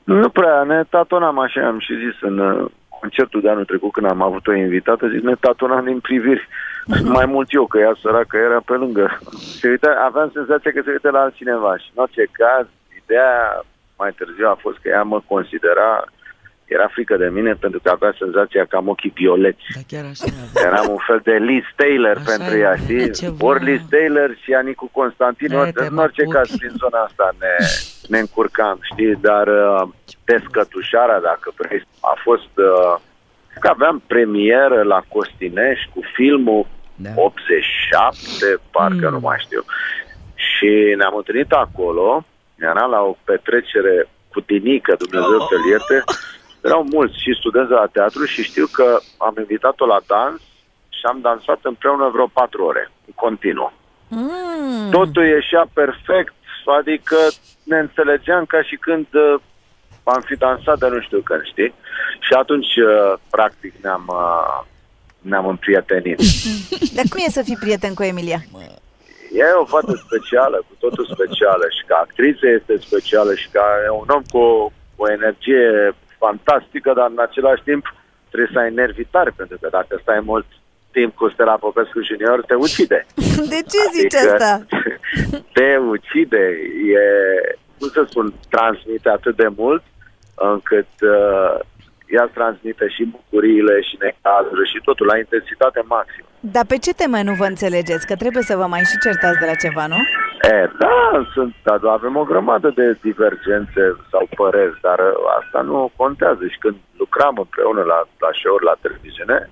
[0.05, 2.71] nu prea ne tatonam așa, am și zis în uh,
[3.01, 6.49] concertul de anul trecut când am avut o invitată, zic, ne tatonam din priviri.
[7.17, 9.19] Mai mult eu, că ea săracă era pe lângă.
[9.61, 12.67] Se uita, aveam senzația că se uită la altcineva și în orice caz,
[13.03, 13.65] ideea
[13.99, 16.05] mai târziu a fost că ea mă considera,
[16.75, 19.65] era frică de mine pentru că avea senzația că am ochii violeți.
[19.75, 20.67] Da, chiar așa era.
[20.69, 23.11] Eram un fel de Liz Taylor Așa pentru e, ea, e știi?
[23.13, 23.47] ceva.
[23.51, 26.59] Ori Liz Taylor și Anicu Constantin, E, ori, te în orice mă caz, pupi.
[26.59, 27.55] prin zona asta ne,
[28.09, 29.15] ne încurcam, știi?
[29.21, 29.83] Dar uh,
[30.25, 32.53] descătușarea, dacă vrei, a fost...
[32.55, 32.95] Uh,
[33.61, 36.67] că aveam premieră la Costinești cu filmul
[36.97, 37.11] Da.
[37.15, 39.13] 87, parcă Mm.
[39.13, 39.63] nu mai știu.
[40.35, 42.25] Și ne-am întâlnit acolo,
[42.59, 45.97] eram la o petrecere cu Tinică, Dumnezeu să-l ierte.
[46.69, 50.41] Erau mulți și studenți de la teatru și știu că am invitat-o la dans
[50.89, 53.73] și am dansat împreună vreo patru ore, în continuu.
[54.09, 54.91] Mm.
[54.91, 56.35] Totul ieșea perfect,
[56.79, 57.17] adică
[57.63, 59.41] ne înțelegeam ca și când uh,
[60.05, 61.75] am fi dansat de nu știu când, știi?
[62.27, 64.59] Și atunci, uh, practic, ne-am, uh,
[65.31, 66.19] ne-am împrietenit.
[66.97, 68.41] Dar cum e să fii prieten cu Emilia?
[69.41, 73.91] E o fată specială, cu totul specială și ca actriță este specială și ca e
[73.91, 75.95] un om cu o, o energie
[76.25, 77.85] fantastică, dar în același timp
[78.31, 80.47] trebuie să ai nervi tari, pentru că dacă stai mult
[80.97, 83.07] timp cu Stella Popescu Junior, te ucide.
[83.53, 84.51] De ce zici asta?
[85.57, 86.45] te ucide,
[86.99, 87.03] e,
[87.79, 89.83] cum să spun, transmite atât de mult
[90.35, 91.55] încât uh,
[92.15, 96.29] ea îți transmite și bucuriile și necazurile și totul la intensitate maximă.
[96.41, 98.07] Dar pe ce teme nu vă înțelegeți?
[98.07, 100.01] Că trebuie să vă mai și certați de la ceva, nu?
[100.55, 100.97] E, da,
[101.35, 106.43] sunt, da, avem o grămadă de divergențe sau păreri, dar uh, asta nu contează.
[106.53, 109.51] Și când lucram împreună la, la show la televiziune,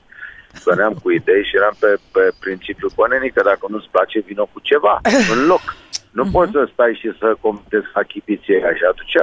[0.64, 4.59] veneam cu idei și eram pe, pe principiu bănenic că dacă nu-ți place, vină cu
[4.70, 4.94] ceva
[5.34, 5.64] în loc.
[6.18, 6.32] Nu Mhm.
[6.32, 9.16] poți să stai și să comentezi achiziție și atunci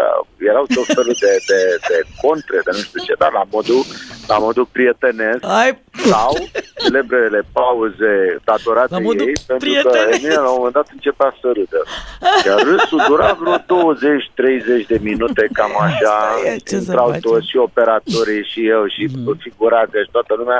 [0.51, 1.59] erau tot felul de, de,
[1.89, 3.81] de contre, de nu știu ce, dar la modul,
[4.31, 5.69] la modul prietenesc Ai,
[6.11, 6.31] sau
[6.83, 8.13] celebrele pauze
[8.49, 10.17] datorate La modul ei, pentru că prietenesc.
[10.19, 11.81] Emilia la un moment dat începea să râdă.
[12.47, 16.15] Iar râsul dura vreo 20-30 de minute, cam așa.
[16.35, 17.21] Asta e, ce să Intrau facem?
[17.29, 19.37] toți și operatorii și eu și mm-hmm.
[19.45, 20.59] figuracă și toată lumea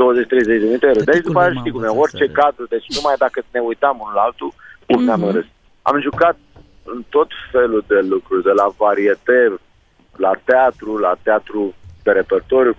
[0.00, 1.04] 20-30 de minute râdeai.
[1.04, 2.34] Tăticul După aia meu știi m-a cum e, învățat orice să râd.
[2.40, 4.50] cadru, deci numai dacă ne uitam unul la altul,
[4.86, 5.30] cum ne-am Mhm.
[5.36, 5.46] râs.
[5.90, 6.36] Am jucat
[6.92, 9.40] în tot felul de lucruri, de la varieté,
[10.26, 12.74] la teatru, la teatru de repertoriu,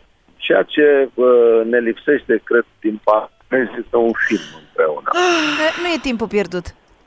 [0.45, 1.25] ceea ce uh,
[1.71, 5.09] ne lipsește, cred, din partea este un film împreună.
[5.13, 6.65] Eh, Nu e timpul pierdut.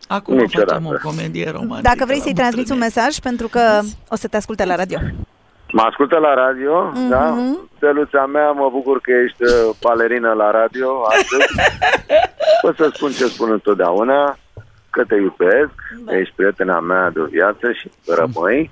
[0.08, 0.72] Acum Niciodată.
[0.74, 1.80] facem o comedie romantică.
[1.90, 2.94] Dacă vrei să-i la transmiți un mulțumesc.
[2.96, 4.98] mesaj, pentru că o să te asculte la radio.
[5.76, 7.08] Mă ascultă la radio, Mhm.
[7.08, 7.24] da?
[7.76, 11.52] Steluța mea, mă bucur că ești uh, balerină la radio astăzi.
[12.62, 14.38] Pot să spun ce spun întotdeauna,
[14.90, 16.16] că te iubesc, da.
[16.18, 17.86] ești prietena mea de o viață și
[18.18, 18.70] rămâi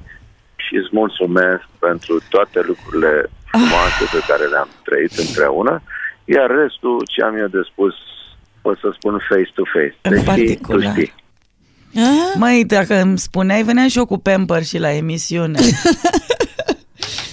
[0.64, 5.82] și îți mulțumesc pentru toate lucrurile frumoase pe care le-am trăit împreună,
[6.24, 7.94] iar restul ce am eu de spus
[8.62, 9.96] pot să spun face-to-face.
[10.02, 10.92] În Deci știi, tu particular.
[10.92, 11.12] știi.
[11.96, 15.58] Ah, Măi, dacă îmi spuneai, veneam și eu cu Pamper și la emisiune.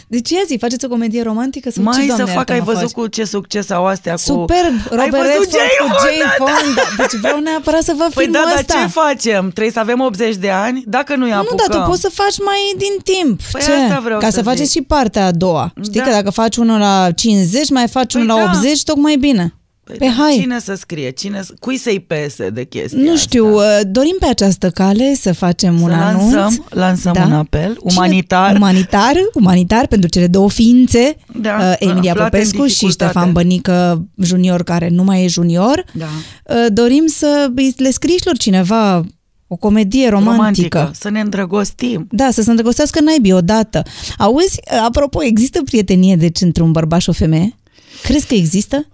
[0.09, 0.57] de ce zi?
[0.59, 1.69] Faceți o comedie romantică?
[1.69, 3.01] Sau ce, Mai să doamne, fac, ai iartă-mă, văzut faci?
[3.03, 4.19] cu ce succes au astea cu...
[4.19, 4.73] Superb!
[4.89, 6.53] Robert văzut Redford Jane cu Jane Fonda?
[6.63, 6.81] Fonda.
[6.97, 8.73] Deci vreau neapărat să vă Păi filmul da, dar ăsta.
[8.81, 9.41] ce facem?
[9.49, 10.83] Trebuie să avem 80 de ani?
[10.87, 11.57] Dacă nu-i Nu, apucăm.
[11.67, 13.39] dar tu poți să faci mai din timp.
[13.51, 13.71] Păi Ce?
[13.71, 14.71] asta vreau Ca să să faceți zic.
[14.81, 15.73] și partea a doua.
[15.83, 16.05] Știi Da.
[16.05, 18.51] că dacă faci unul la 50, mai faci Păi unul la da.
[18.57, 19.53] 80, tocmai bine.
[19.97, 20.37] Păi Pe da, hai.
[20.41, 21.09] Cine să scrie?
[21.09, 23.19] Cine, să- cui să-i pese de chestia Nu asta?
[23.21, 26.33] știu, uh, dorim pe această cale să facem Să un anunț.
[26.33, 27.23] lansăm, lansăm Da.
[27.25, 28.55] un apel Cine- umanitar.
[28.55, 33.11] Umanitar, umanitar pentru cele două ființe, Da, uh, Emilia aflate în Popescu și dificultate.
[33.11, 35.85] Ștefan Bănică junior, care nu mai e junior.
[35.93, 36.05] Da.
[36.45, 39.03] Uh, Dorim să îi- le scriși lor cineva
[39.51, 40.37] o comedie romantică.
[40.37, 40.91] Romantică.
[40.93, 42.07] Să ne îndrăgostim.
[42.11, 43.83] Da, să se îndrăgostească naibii odată.
[44.17, 47.55] Auzi, apropo, există prietenie deci între un bărbat și o femeie?
[48.03, 48.87] Crezi că există?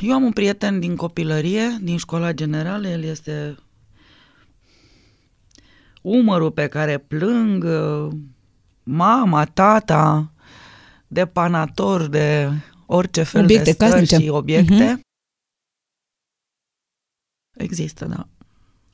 [0.00, 3.56] Eu am un prieten din copilărie, din școala generală, el este
[6.02, 8.08] umărul pe care plâng uh,
[8.82, 10.32] mama, tata,
[11.06, 12.48] depanator de
[12.86, 14.16] orice fel Obiecte de stări casnice.
[14.18, 14.74] și obiecte.
[14.92, 15.00] Mhm.
[17.56, 18.26] Există, da.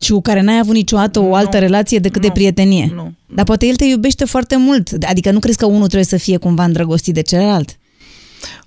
[0.00, 2.90] Și cu care n-ai avut niciodată o Nu, altă relație decât de nu, prietenie.
[2.94, 4.92] nu, Dar poate el te iubește foarte mult.
[5.06, 7.78] Adică nu crezi că unul trebuie să fie cumva îndrăgostit de celălalt?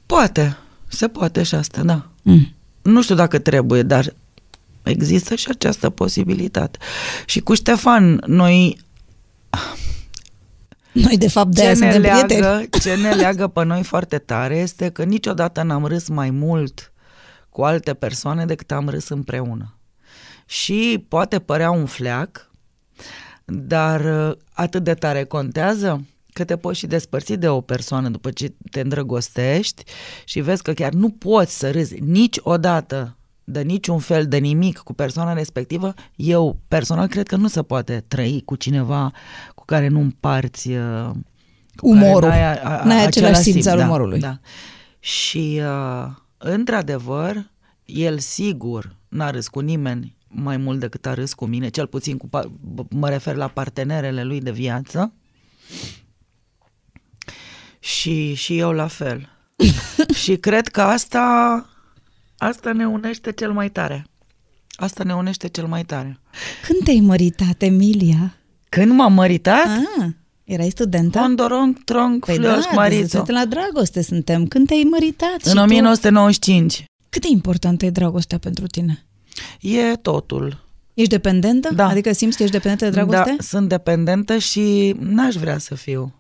[0.06, 0.58] Poate,
[0.92, 2.08] se poate și asta, da.
[2.22, 2.54] Mm.
[2.82, 4.14] Nu știu dacă trebuie, dar
[4.84, 6.78] există și această posibilitate.
[7.26, 8.78] Și cu Ștefan, noi
[10.92, 12.42] Noi, de fapt, de ce aia ne, suntem prieteni.
[12.42, 16.92] leagă, ce ne leagă pe noi foarte tare este că niciodată n-am râs mai mult
[17.50, 19.76] cu alte persoane decât am râs împreună.
[20.46, 22.52] Și poate părea un fleac,
[23.46, 26.06] dar uh, atât de tare contează
[26.42, 29.84] că te poți și despărți de o persoană după ce te îndrăgostești
[30.26, 34.94] și vezi că chiar nu poți să râzi niciodată de niciun fel, de nimic cu
[34.94, 39.12] persoana respectivă, eu personal cred că nu se poate trăi cu cineva
[39.56, 41.10] cu care nu împarți uh,
[41.76, 42.30] cu Umorul.
[42.30, 44.20] Care n-ai, a, a, N-ai același simț al da, umorului.
[44.20, 44.40] Da.
[45.00, 47.52] Și, uh, într-adevăr,
[47.86, 52.18] el sigur n-a râs cu nimeni mai mult decât a râs cu mine, cel puțin
[52.18, 52.52] cu, pa-
[52.90, 55.14] mă refer la partenerele lui de viață.
[57.84, 59.30] Și, și eu la fel.
[60.24, 61.66] și cred că asta,
[62.38, 64.06] asta ne unește cel mai tare.
[64.76, 66.20] Asta ne unește cel mai tare.
[66.68, 68.36] Când te-ai măritat, Emilia?
[68.70, 69.66] Când m-am măritat,
[70.00, 70.06] Ah,
[70.44, 71.20] erai studentă?
[71.20, 73.08] Condorong, Trong, Păi Flioș, da, Marizo.
[73.08, 74.48] suntem la dragoste suntem.
[74.48, 75.32] Când te-ai măritat?
[75.44, 75.60] În și tu?
[75.62, 76.86] 1995.
[77.10, 79.06] Cât de importantă e dragostea pentru tine?
[79.62, 80.64] E totul.
[80.94, 81.74] Ești dependentă?
[81.74, 81.88] Da.
[81.88, 83.36] Adică simți că ești dependentă de dragoste?
[83.38, 86.14] Da, sunt dependentă și n-aș vrea să fiu.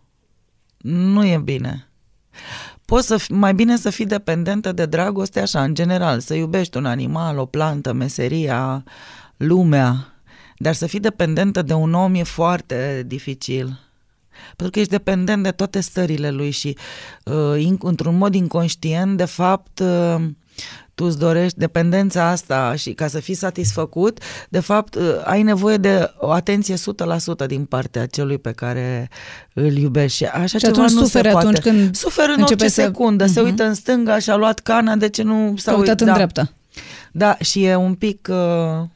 [0.81, 1.87] Nu e bine.
[2.85, 6.77] Poți să fi, mai bine să fii dependentă de dragoste așa, în general, să iubești
[6.77, 8.83] un animal, o plantă, meseria,
[9.37, 10.13] lumea,
[10.57, 13.79] dar să fii dependentă de un om e foarte dificil.
[14.45, 16.77] Pentru că ești dependent de toate stările lui și
[17.25, 20.29] uh, in, într-un mod inconștient, de fapt, uh,
[21.01, 24.17] tu îți dorești dependența asta și ca să fii satisfăcut,
[24.49, 29.09] de fapt, uh, ai nevoie de o atenție 100% din partea celui pe care
[29.53, 30.17] îl iubești.
[30.17, 31.47] Și așa Și ceva atunci nu suferi se poate.
[31.47, 33.25] atunci când Suferi în începe orice să- secundă.
[33.25, 33.49] Se Mhm.
[33.49, 36.13] uită în stânga și a luat cana, de ce nu s-a S-a uitat în da.
[36.13, 36.51] dreapta.
[37.11, 38.87] Da, și e un pic uh,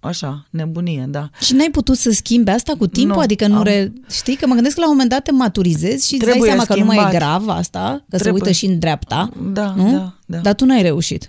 [0.00, 1.30] așa, nebunie, da.
[1.40, 3.14] Și n-ai putut să schimbi asta cu timpul?
[3.16, 3.92] Nu, adică nu am- re...
[4.10, 6.50] Știi că mă gândesc că la un moment dat te maturizezi și îți dai Trebuie
[6.50, 7.20] seama că nu mai e schimbat.
[7.20, 8.42] grav asta, că se Trebuie.
[8.42, 9.30] uită și în dreapta.
[9.52, 9.90] Da, nu?
[9.92, 10.38] da, da.
[10.38, 11.28] Dar tu n-ai reușit.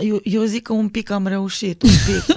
[0.00, 2.36] Eu, eu zic că un pic am reușit, un pic.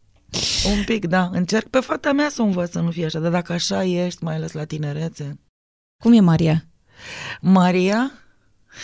[0.76, 1.30] un pic, da.
[1.32, 4.24] Încerc pe fata mea să o învăț să nu fie așa, dar dacă așa ești,
[4.24, 5.38] mai ales la tinerețe.
[6.02, 6.64] Cum e Maria?
[7.40, 8.12] Maria?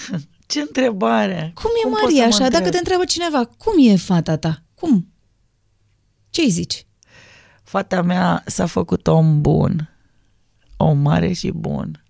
[0.46, 1.52] Ce întrebare!
[1.54, 2.38] Cum e poți Maria să mă așa?
[2.38, 2.70] Dacă întreb?
[2.72, 4.62] te întreabă cineva, cum e fata ta?
[4.74, 5.08] Cum?
[6.34, 6.86] Ce-i zici?
[7.62, 9.90] Fata mea s-a făcut om bun,
[10.76, 12.04] om mare și bun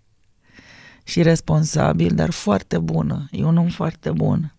[1.02, 3.28] și responsabil, dar foarte bună.
[3.30, 4.54] E un om foarte bun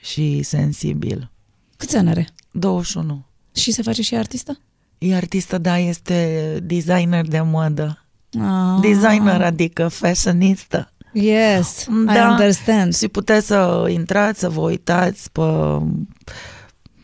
[0.00, 1.30] și sensibil.
[1.76, 2.28] Câți ani are?
[2.50, 3.24] 21.
[3.54, 4.58] Și se face și artistă?
[4.98, 8.04] E artistă, da, este designer de modă.
[8.40, 8.80] Ah.
[8.80, 10.92] Designer, adică fashionistă.
[11.12, 12.30] Yes, I Da.
[12.30, 12.94] understand.
[12.94, 15.42] Și puteți să intrați, să vă uitați pe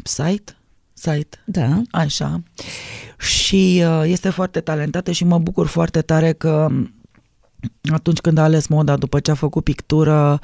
[0.02, 0.57] site,
[1.01, 1.82] site, Da.
[1.90, 2.42] așa.
[3.18, 6.68] Și uh, este foarte talentată și mă bucur foarte tare că
[7.92, 10.40] atunci când a ales moda, după ce a făcut pictură,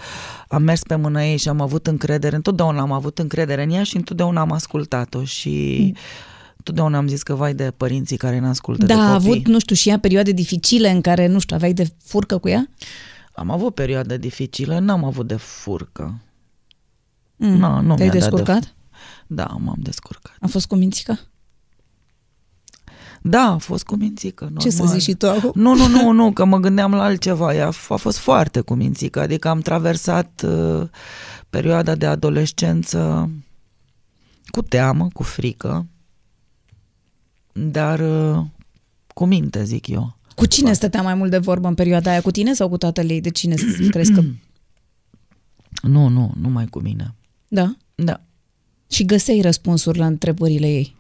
[0.48, 2.36] am mers pe mâna ei și am avut încredere.
[2.36, 5.92] Întotdeauna am avut încredere în ea și întotdeauna am ascultat-o și
[6.56, 9.28] întotdeauna am zis că vai de părinții care ne ascultă Da, de a copii.
[9.30, 12.48] avut, nu știu, și ea perioade dificile în care, nu știu, aveai de furcă cu
[12.48, 12.68] ea?
[13.32, 16.14] Am avut perioadă dificilă, n-am avut de furcă.
[17.36, 17.48] Mm.
[17.56, 18.74] Nu, nu Te-ai mi-a dat de descurcat?
[19.34, 20.36] Da, m-am descurcat.
[20.40, 21.18] A fost cu mințica?
[23.22, 24.62] Da, a fost cu mințică, normal.
[24.62, 25.50] Ce să zici și tu acum?
[25.54, 27.54] Nu, nu, nu, nu, că mă gândeam la altceva.
[27.54, 30.88] Ea a f- a fost foarte cu mințică, adică am traversat uh,
[31.50, 33.30] perioada de adolescență
[34.46, 35.86] cu teamă, cu frică,
[37.52, 38.44] dar uh,
[39.14, 40.16] cu minte, zic eu.
[40.34, 42.20] Cu cine stătea mai mult de vorbă în perioada aia?
[42.20, 43.20] Cu tine sau cu tatăl ei?
[43.20, 43.54] De cine
[43.90, 44.22] crezi că...
[45.82, 47.14] Nu, nu, numai cu mine.
[47.48, 47.76] Da?
[47.94, 48.20] Da,
[48.90, 50.96] Și găseai răspunsuri la întrebările ei.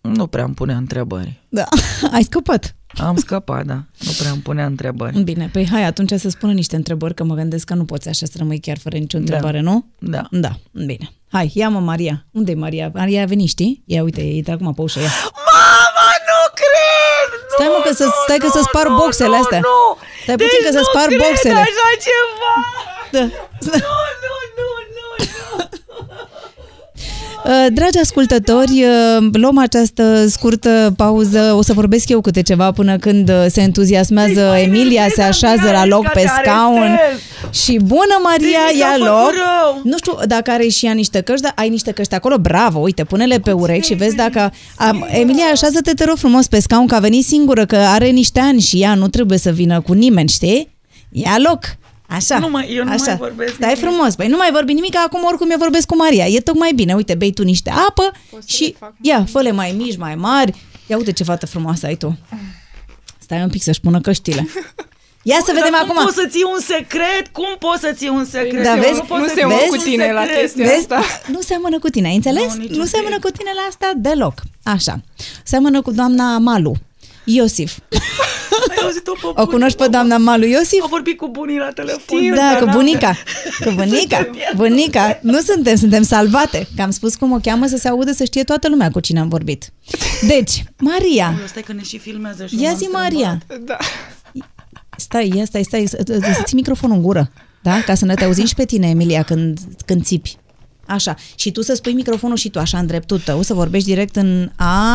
[0.00, 1.40] nu prea îmi punea întrebări.
[1.48, 1.64] Da.
[2.14, 2.74] Ai scăpat.
[2.96, 5.22] Am scăpat, da, nu prea îmi punea întrebări.
[5.22, 8.26] Bine, păi hai atunci să spună niște întrebări, că mă gândesc că nu poți așa
[8.26, 9.86] să rămâi chiar fără nicio întrebare, nu?
[9.98, 10.22] Da.
[10.30, 11.10] Da, bine.
[11.30, 12.26] Hai, ia-mă Maria.
[12.30, 12.90] unde e Maria?
[12.94, 13.82] Maria a venit, știi?
[13.86, 15.12] Ia, uite, e intră acum pe ușă, ia.
[15.54, 17.28] Mama, nu cred!
[17.54, 19.60] Stai, mă, că să- stai că să spar boxele astea.
[19.68, 19.78] Nu,
[20.22, 21.60] Stai puțin deci că să nu spar cred boxele.
[21.68, 22.54] așa ceva!
[23.14, 23.22] Da.
[23.24, 23.28] Nu,
[24.24, 25.06] nu, nu, nu, nu!
[25.16, 25.22] Uh,
[27.72, 31.54] Dragi ascultători, uh, luăm această scurtă pauză.
[31.56, 35.86] O să vorbesc eu câte ceva până când uh, se entuziasmează Emilia, se așează la
[35.86, 36.98] loc pe scaun.
[37.50, 39.32] Și bună, Maria, Deci mi s-a ia făcut loc.
[39.32, 39.80] rău.
[39.84, 43.04] Nu știu dacă are și ea niște căști, dar ai niște căști acolo, bravo, uite,
[43.04, 44.52] pune-le pe urechi și vezi dacă...
[44.76, 48.40] Am, Emilia, așează-te, te rog frumos, pe scaun, că a venit singură, că are niște
[48.40, 50.76] ani și ea nu trebuie să vină cu nimeni, știi?
[51.10, 51.60] Ia loc!
[52.14, 53.04] Așa, Nu mai- eu nu așa.
[53.06, 53.84] mai vorbesc Stai nimic.
[53.84, 56.26] frumos, păi nu mai vorbi nimic, acum oricum eu vorbesc cu Maria.
[56.26, 58.12] E tocmai bine, uite, bei tu niște apă
[58.46, 60.54] și ia, fă mai mici, mai mari.
[60.86, 62.18] Ia uite ce fată frumoasă ai tu.
[63.18, 64.48] Stai un pic să-și pună căștile.
[65.26, 65.94] Ia să vedem Dar acum.
[65.94, 67.24] Cum poți să ții un secret?
[67.32, 68.62] Cum poți să ții un secret?
[68.62, 69.00] Da, Eu vezi?
[69.00, 70.40] pot Nu să seamănă ții cu un tine la secret.
[70.40, 70.78] chestia Vezi?
[70.78, 71.00] asta.
[71.32, 72.54] Nu seamănă cu tine, ai înțeles?
[72.54, 73.24] Nu, nici Nu un seamănă pic.
[73.24, 74.34] cu tine la asta deloc.
[74.62, 75.00] Așa.
[75.44, 76.74] Seamănă cu doamna Malu.
[77.24, 77.78] Iosif.
[78.70, 79.50] Ai auzit-o pe O bunii?
[79.50, 80.82] cunoști pe doamna Malu Iosif?
[80.82, 82.34] A vorbit cu bunii la telefon.
[82.34, 83.16] Da, cu bunica.
[83.64, 84.30] Cu bunica.
[84.56, 85.18] Bunica.
[85.22, 86.68] Nu suntem, suntem salvate.
[86.76, 89.20] Că am spus cum o cheamă să se audă să știe toată lumea cu cine
[89.20, 89.72] am vorbit.
[90.26, 91.26] Deci, Maria.
[91.26, 93.02] Aoleu, Stai că ne și filmează și Ia m-am zi, strâmbat.
[93.12, 93.38] Maria.
[93.64, 93.76] Da.
[94.96, 97.30] Stai, ia, stai, stai, să să ții microfonul în gură,
[97.62, 97.80] da?
[97.82, 100.36] Ca să ne te auzim și pe tine, Emilia, când, când țipi.
[100.86, 101.14] Așa.
[101.34, 104.50] Și tu să spui microfonul și tu așa în dreptul tău, să vorbești direct în...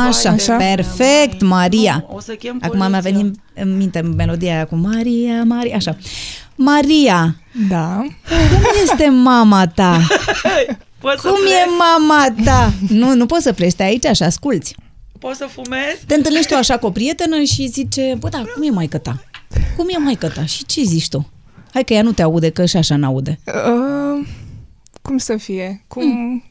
[0.07, 0.55] Așa, Așa.
[0.55, 2.05] perfect, Maria.
[2.09, 3.11] Nu, o să chem Acum mi-a poliția.
[3.11, 5.97] venit în minte melodia aia cu Maria, Maria, așa.
[6.55, 7.35] Maria,
[7.69, 7.95] Da.
[8.29, 9.97] cum este mama ta?
[11.01, 11.51] Poți să Cum pleci?
[11.51, 12.73] e mama ta?
[12.89, 14.75] Nu, nu poți să pleci, stai aici așa, asculți.
[15.19, 16.05] Poți să fumezi?
[16.07, 19.23] Te întâlnești tu așa cu o prietenă și zice, bă, da, cum e maică ta?
[19.77, 20.45] Cum e maică ta?
[20.45, 21.29] Și ce zici tu?
[21.73, 23.39] Hai că ea nu te aude, că și așa n-aude.
[23.45, 24.27] Uh,
[25.09, 25.83] cum să fie?
[25.87, 26.01] Cum...
[26.03, 26.43] Hmm.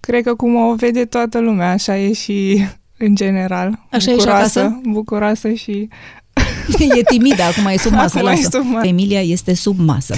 [0.00, 2.66] Cred că cum o vede toată lumea, așa e și
[2.98, 3.78] în general.
[3.90, 4.80] Așa e și bucuroasă, acasă?
[4.88, 5.88] Bucuroasă și...
[6.98, 8.48] e timidă, acum e sub masă, Acum e lasă.
[8.52, 8.86] sub masă.
[8.86, 10.14] Emilia este sub masă.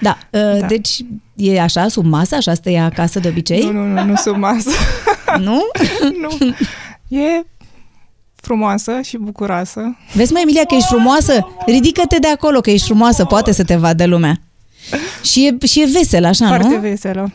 [0.00, 0.66] Da, da, Da.
[0.66, 0.98] deci
[1.34, 3.64] e așa, sub masă, așa stă ea acasă de obicei?
[3.64, 4.70] Nu, nu, nu, nu sub masă.
[5.46, 5.62] nu?
[6.22, 6.54] nu.
[7.18, 7.44] E
[8.34, 9.96] frumoasă și bucuroasă.
[10.14, 11.46] Vezi, mai Emilia, că ești frumoasă?
[11.66, 14.40] Ridică-te de acolo, că ești frumoasă, poate să te vadă lumea.
[15.22, 16.80] Și e, și e veselă, așa, Foarte nu?
[16.80, 17.32] veselă.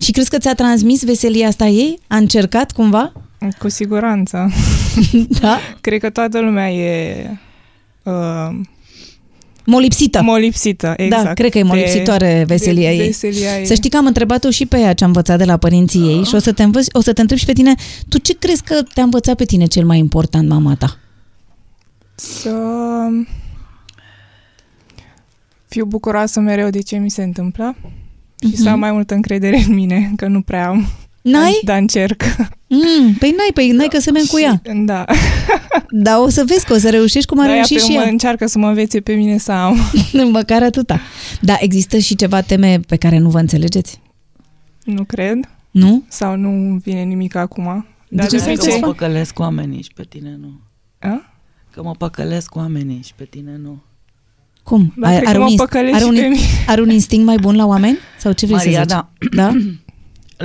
[0.00, 1.98] Și crezi că ți-a transmis veselia asta ei?
[2.06, 3.12] A încercat cumva?
[3.58, 4.50] Cu siguranță.
[5.40, 5.58] Da?
[5.80, 7.30] Cred că toată lumea e...
[8.02, 8.48] Uh,
[9.66, 10.22] Molipsită.
[10.22, 11.24] molipsită, exact.
[11.24, 13.06] Da, cred că e molipsitoare de- veselia de- ei.
[13.06, 13.66] Veselia ei.
[13.66, 16.24] Să știi că am întrebat-o și pe ea ce a învățat de la părinții ei
[16.24, 17.74] și o să te, învăț, o să te întreb și pe tine,
[18.08, 20.96] tu ce crezi că te-a învățat pe tine cel mai important, mama ta?
[22.14, 22.54] Să
[25.70, 27.76] fiu bucuroasă mereu de ce mi se întâmplă
[28.48, 30.76] și să am mai multă încredere în mine, că nu prea am.
[30.76, 30.88] Mhm.
[31.22, 31.60] N-ai?
[31.64, 32.22] Dar încerc.
[32.66, 34.62] Mm, păi n-ai, păi n-ai că semeni cu ea.
[34.84, 35.04] Da.
[36.04, 37.96] Dar o să vezi că o să reușești cum a Dar ea reușit pe și
[37.96, 38.08] mă ea.
[38.08, 39.76] încearcă să mă învețe pe mine să am.
[40.32, 41.00] Măcar atâta.
[41.40, 44.00] Da, există și ceva teme pe care nu vă înțelegeți?
[44.84, 45.38] Nu cred.
[45.70, 46.02] Nu?
[46.08, 47.86] Sau nu vine nimic acum.
[48.08, 48.62] Dar ce de să Că faceți?
[48.66, 48.80] obicei...
[48.80, 50.60] mă păcălesc cu oamenii și pe tine nu.
[50.98, 51.32] A?
[51.70, 53.82] Că mă păcălesc cu oamenii și pe tine nu.
[54.70, 54.92] Cum?
[54.96, 56.40] Ba, cred că mă inst- păcălești are, un, și pe mine.
[56.66, 57.98] are un instinct mai bun la oameni?
[58.18, 58.88] Sau ce vrei Maria, să zici?
[58.88, 59.08] da.
[59.42, 59.56] da?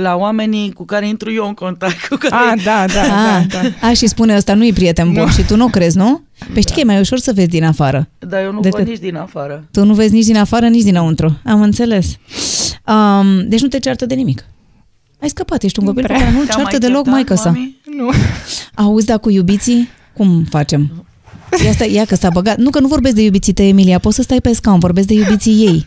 [0.02, 2.06] La oamenii cu care intru eu în contact.
[2.08, 2.34] Cu care...
[2.34, 3.86] Ah, da, da, A, da, da.
[3.88, 5.28] a, și spune ăsta nu-i prieten bun Nu.
[5.28, 6.22] și tu nu crezi, nu?
[6.52, 8.08] Păi știi că e mai ușor să vezi din afară.
[8.18, 9.64] Dar eu nu Decât- văd nici din afară.
[9.72, 11.38] Tu nu vezi nici din afară, nici dinăuntru.
[11.44, 12.16] Am înțeles.
[12.86, 14.44] Um, deci nu te ceartă de nimic.
[15.22, 16.24] Ai scăpat, ești un Nu copil pe prea.
[16.24, 17.50] care nu Te-am ceartă mai deloc certat, mai sa.
[17.50, 17.76] mami?
[17.96, 18.10] Nu.
[18.74, 21.05] Auzi, da, cu iubiții, cum facem?
[21.64, 22.58] Ia, stai, ia că s-a băgat.
[22.58, 25.14] Nu că nu vorbesc de iubiții tăi, Emilia, poți să stai pe scaun, vorbesc de
[25.14, 25.84] iubiții ei.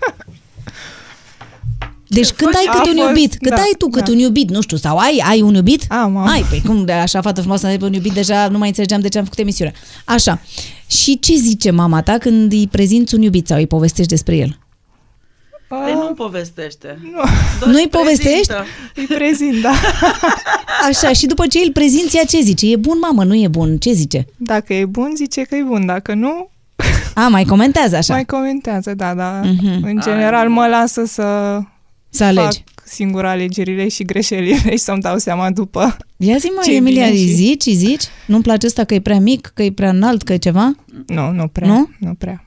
[2.08, 4.12] Deci când ai A cât un fost, iubit, cât da, ai tu cât da.
[4.12, 5.86] un iubit, nu știu, sau ai, ai un iubit?
[5.90, 6.28] Am, am.
[6.28, 9.00] Ai, păi cum de așa fată frumoasă ai pe un iubit, deja nu mai înțelegeam
[9.00, 9.74] de ce am făcut emisiunea.
[10.06, 10.42] Așa.
[10.88, 14.60] Și ce zice mama ta când îi prezinți un iubit sau îi povestești despre el?
[15.70, 17.00] Păi nu povestește.
[17.02, 17.22] Nu.
[17.60, 18.48] Doar Nu-i îi povestești?
[18.48, 18.66] prezintă.
[18.96, 19.72] Îi prezint, da.
[20.90, 22.72] Așa, și după ce îl prezinți, ea ce zice?
[22.72, 23.78] E bun, mamă, nu e bun?
[23.78, 24.26] Ce zice?
[24.38, 25.86] Dacă e bun, zice că e bun.
[25.86, 26.50] Dacă nu,
[27.14, 28.14] A, mai comentează așa.
[28.14, 29.42] mai comentează, da, da.
[29.44, 29.84] Mhm.
[29.84, 31.60] În general mă lasă să
[32.10, 32.44] Să alegi.
[32.46, 35.98] fac singur alegerile și greșelile și să-mi dau seama după.
[36.18, 38.04] Ia zi, mă, Ce-i Emilia, bine îi și- zici, îi zici?
[38.28, 40.76] Nu-mi place ăsta că e prea mic, că e prea înalt, că e ceva?
[41.08, 41.68] Nu, nu prea.
[41.68, 41.90] Nu?
[42.00, 42.46] Nu prea.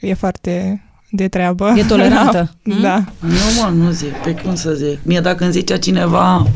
[0.00, 0.80] E foarte
[1.10, 1.72] de treabă.
[1.76, 2.54] E tolerantă.
[2.64, 2.80] Mm?
[2.88, 3.04] da.
[3.20, 4.12] Nu, mă, nu zic.
[4.12, 4.98] Pe cum să zic?
[5.02, 6.46] Mie dacă îmi zicea cineva,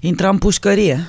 [0.00, 1.06] intra în pușcărie.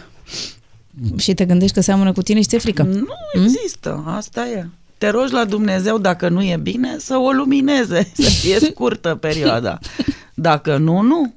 [1.18, 2.84] Și te gândești că seamănă cu tine și ți-e frică.
[2.84, 3.08] Nu
[3.44, 4.66] există, asta e.
[4.98, 9.80] Te rogi la Dumnezeu, dacă nu e bine, să o lumineze, să fie scurtă perioada.
[10.34, 11.34] Dacă nu, nu.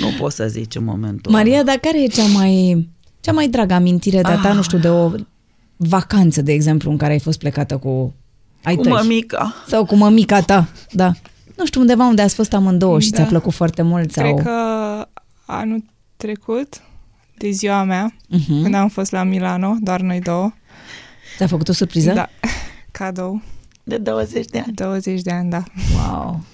[0.00, 2.88] Nu poți să zici în momentul Maria, dar care e cea mai,
[3.20, 4.54] cea mai dragă amintire de-a ta, Ah.
[4.54, 5.10] nu știu, de o
[5.76, 8.14] vacanță, de exemplu, în care ai fost plecată cu
[8.64, 8.92] ai Cu tăi?
[8.92, 9.54] mămica.
[9.68, 11.12] Sau cu mămica ta, da.
[11.56, 13.16] Nu știu, undeva unde ați fost amândouă și Da.
[13.16, 14.34] ți-a plăcut foarte mult sau...
[14.34, 15.06] Cred că
[15.46, 15.84] anul
[16.16, 16.82] trecut,
[17.38, 18.62] de ziua mea, Mhm.
[18.62, 20.52] când am fost la Milano, doar noi două.
[21.36, 22.12] Ți-a făcut o surpriză?
[22.12, 22.28] Da.
[22.90, 23.42] Cadou.
[23.84, 24.72] De 20 de ani.
[24.74, 25.62] 20 de ani, da.
[25.96, 26.44] Wow.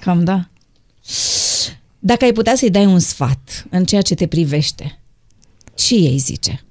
[0.00, 0.48] Cam da.
[1.98, 4.98] Dacă ai putea să-i dai un sfat în ceea ce te privește,
[5.74, 6.64] ce ei zice?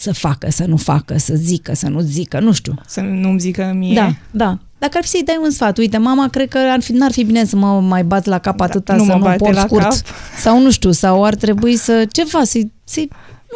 [0.00, 2.74] Să facă, să nu facă, să zică, să nu zică, nu știu.
[2.86, 3.94] Să nu-mi zică mie.
[3.94, 4.58] Da, da.
[4.78, 7.24] Dacă ar fi să-i dai un sfat, uite, mama, cred că ar fi, n-ar fi
[7.24, 9.54] bine să mă mai bat la cap atâta, Da, nu să mă nu bate port
[9.54, 9.82] la scurt.
[9.82, 9.92] cap.
[10.40, 13.00] Sau nu știu, sau ar trebui să, ceva, să-i, să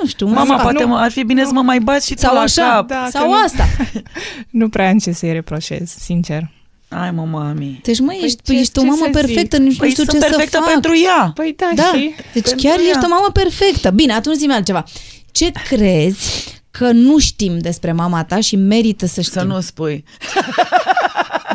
[0.02, 0.62] nu știu, un Mama, sfat.
[0.62, 2.86] poate mă, ar fi bine să mă mai bați și tu Sau la așa, cap.
[2.88, 3.66] Da, sau că nu- asta.
[4.50, 6.50] Nu prea am ce să-i reproșez, sincer.
[6.88, 7.80] Ai, mă, mami.
[7.82, 9.66] Deci, măi, Păi ești, ce- ești o ce mamă să perfectă, zic?
[9.66, 10.72] nici Păi nu știu sunt ce perfectă să fac.
[10.72, 11.30] pentru ea.
[11.34, 12.14] Păi da, Da, și...
[12.32, 12.84] deci Pentru chiar ea.
[12.88, 13.90] ești o mamă perfectă.
[13.90, 14.84] Bine, atunci zi altceva.
[15.32, 19.40] Ce crezi că nu știm despre mama ta și merită să știm?
[19.40, 20.04] Să nu spui.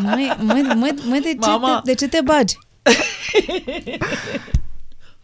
[0.01, 1.81] Măi, măi, măi, măi de, ce Mama.
[1.83, 2.57] te, de ce te bagi?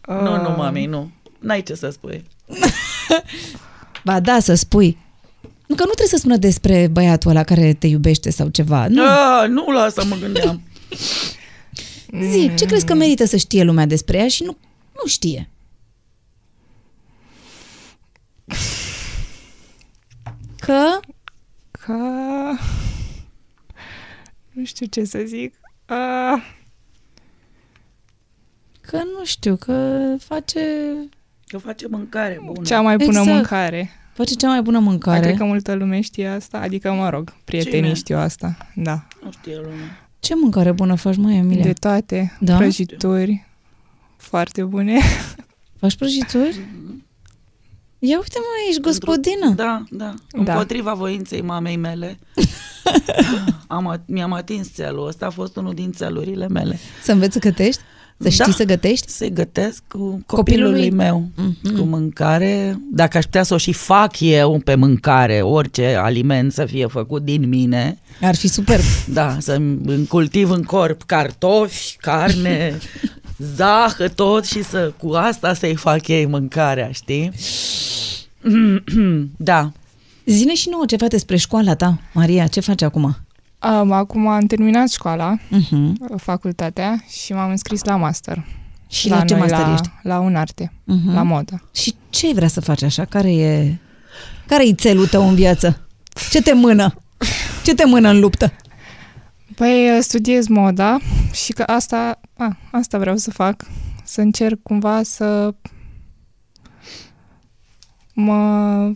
[0.06, 1.10] Nu, nu, mami, nu.
[1.38, 2.24] N-ai ce să spui.
[4.04, 4.98] Ba da, să spui.
[5.66, 8.86] Nu că nu trebuie să spună despre băiatul ăla care te iubește sau ceva.
[8.88, 9.02] Nu.
[9.02, 10.62] Ah, nu la asta mă gândeam.
[12.30, 14.56] Zi, ce crezi că merită să știe lumea despre ea și nu,
[15.02, 15.48] nu știe?
[20.58, 21.00] Că
[21.70, 21.92] Că...
[24.50, 25.54] Nu știu ce să zic.
[25.88, 26.42] Uh,
[28.80, 30.60] că nu știu, că face
[31.46, 32.66] Că face mâncare bună.
[32.66, 33.28] cea mai bună Exact.
[33.36, 33.90] mâncare.
[34.12, 34.88] face cea mai bună Care?
[34.90, 35.20] mâncare.
[35.20, 36.58] Cred că multă lume știe asta.
[36.58, 37.94] Adică, mă rog, prietenii Cine?
[37.94, 38.56] știu asta.
[38.74, 39.06] Da.
[39.24, 40.08] Nu știe lumea.
[40.20, 41.62] Ce mâncare bună faci, mai Emilia?
[41.64, 42.36] De toate.
[42.40, 42.56] Da?
[42.56, 43.44] Prăjituri
[44.16, 44.98] foarte bune.
[45.80, 46.60] Faci prăjituri?
[48.06, 49.52] Ia uite mă, ești gospodină.
[49.56, 50.14] Da, da.
[50.44, 50.52] Da.
[50.52, 52.18] Împotriva voinței mamei mele.
[53.66, 55.06] am, at- mi-am atins țelul.
[55.06, 56.78] Ăsta a fost unul din țelurile mele.
[57.02, 57.80] Să înveți să gătești?
[58.18, 58.50] Să știi Da.
[58.52, 59.10] să gătești?
[59.10, 60.90] Să-i gătesc cu copilului, Copilului?
[60.90, 61.28] meu.
[61.36, 61.76] Mhm.
[61.78, 62.78] Cu mâncare.
[62.92, 67.22] Dacă aș putea să o și fac eu pe mâncare, orice aliment să fie făcut
[67.22, 68.82] din mine, Ar fi superb.
[69.08, 72.78] da, să îmi cultiv în corp cartofi, carne,
[73.54, 77.30] zahă, tot și să cu asta să-i fac ei mâncarea, știi?
[79.36, 79.72] da.
[80.26, 83.16] Zine și nouă ceva despre școala ta, Maria, ce faci acum?
[83.82, 86.16] Um, acum am terminat școala, Uh-huh.
[86.16, 88.44] facultatea și m-am înscris la master.
[88.88, 89.90] Și la, ce noi, master la, ești?
[90.02, 91.14] La un arte, Uh-huh.
[91.14, 91.62] la modă.
[91.74, 93.04] Și ce vrea să faci așa?
[93.04, 93.78] Care e
[94.46, 95.80] care e țelul tău în viață?
[96.30, 96.94] Ce te mână?
[97.64, 98.52] Ce te mână în luptă?
[99.54, 100.98] Păi studiez moda
[101.32, 103.64] și că asta, a, asta vreau să fac.
[104.04, 105.54] Să încerc cumva să
[108.14, 108.92] mă,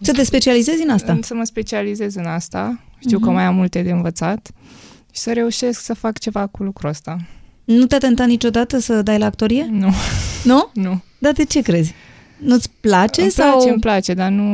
[0.00, 1.18] Să te specializezi în asta?
[1.22, 2.80] să mă specializez în asta.
[2.98, 3.26] Știu Mhm.
[3.26, 4.50] că mai am multe de învățat
[5.12, 7.16] și să reușesc să fac ceva cu lucrul ăsta.
[7.64, 9.66] Nu te-a tentat niciodată să dai la actorie?
[9.70, 9.92] Nu,
[10.44, 10.70] Nu?
[10.74, 11.02] nu.
[11.18, 11.94] Dar de ce crezi?
[12.38, 13.50] Nu-ți place îmi sau...
[13.56, 14.44] place, îmi place, dar nu,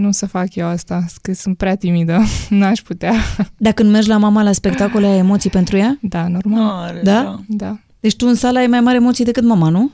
[0.00, 2.22] nu să fac eu asta, că sunt prea timidă.
[2.48, 3.12] N-aș putea.
[3.56, 5.98] Dacă când mergi la mama la spectacole, ai emoții pentru ea?
[6.00, 6.82] Da, normal.
[6.88, 7.40] Are, Da?
[7.46, 7.78] Da.
[8.00, 9.90] Deci tu în sală ai mai mari emoții decât mama, nu?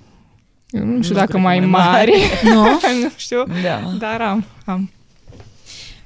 [0.70, 2.12] Eu nu știu Nu dacă cred că mai mai mari.
[2.42, 2.62] Nu?
[3.02, 3.92] nu știu, Da.
[3.98, 4.90] dar am, am.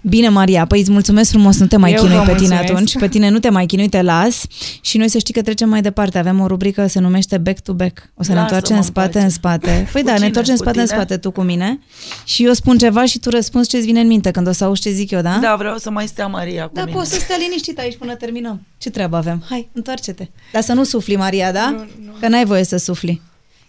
[0.01, 2.73] Bine, Maria, păi îți mulțumesc frumos, nu te mai Eu chinui vă pe tine mulțumesc.
[2.73, 2.97] atunci.
[2.99, 4.45] Pe tine nu te mai chinui, te las.
[4.81, 6.19] Și noi să știi că trecem mai departe.
[6.19, 7.99] Avem o rubrică, se numește Back to Back.
[8.15, 9.25] O să ne Lasă-mă întoarcem în în spate, pace.
[9.25, 9.89] în spate.
[9.93, 10.27] Păi Cu da, ne cine?
[10.27, 10.99] întoarcem în Cu spate, în tine?
[10.99, 11.79] spate, tu cu mine.
[12.25, 14.81] Și eu spun ceva și tu răspunzi ce-ți vine în minte când o să auzi
[14.81, 15.39] ce zic eu, da?
[15.43, 16.97] Da, vreau să mai stea Maria cu Da, mine.
[16.97, 18.63] poți să stai liniștit aici până terminăm.
[18.79, 19.45] Ce treabă avem?
[19.49, 20.29] Hai, întoarce-te.
[20.53, 21.71] Dar să nu sufli, Maria, da?
[21.71, 22.13] Nu, nu.
[22.21, 23.21] Că n-ai voie să sufli.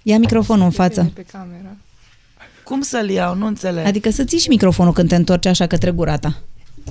[0.03, 1.11] Ia microfonul în față.
[1.13, 1.75] Pe camera.
[2.69, 3.35] Cum să-l iau?
[3.35, 3.85] Nu înțeleg.
[3.85, 6.41] Adică să ții și microfonul când te întorci așa către gura ta.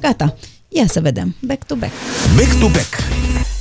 [0.01, 0.37] Gata.
[0.69, 1.35] Ia să vedem.
[1.41, 1.93] Back to back.
[2.37, 2.95] Back to back.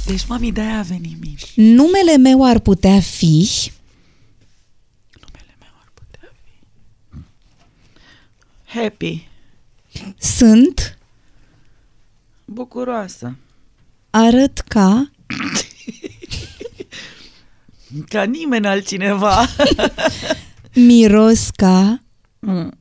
[0.06, 1.44] Deci, mami, de-aia a venit Miș.
[1.56, 3.50] Numele meu ar putea fi...
[5.22, 6.52] Numele meu ar putea fi...
[8.80, 9.28] Happy.
[10.18, 10.98] Sunt,
[12.46, 13.36] Bucuroasă.
[14.10, 15.12] arăt ca,
[18.10, 19.46] Ca nimeni altcineva.
[20.74, 22.02] miros ca,
[22.40, 22.72] Mm.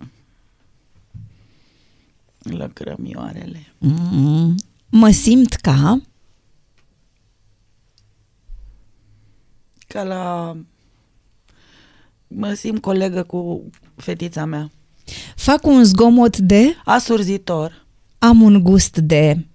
[2.38, 3.72] Lăcrămioarele.
[3.78, 4.54] mm,
[4.88, 6.00] mă simt ca,
[9.86, 10.56] Ca la...
[12.28, 14.70] Mă simt colegă cu fetița mea.
[15.36, 17.86] fac un zgomot de, Asurzitor.
[18.18, 19.46] am un gust de...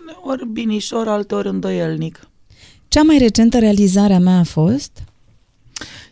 [0.00, 2.28] Uneori binișor, alteori îndoielnic.
[2.88, 5.02] Cea mai recentă realizare a mea a fost...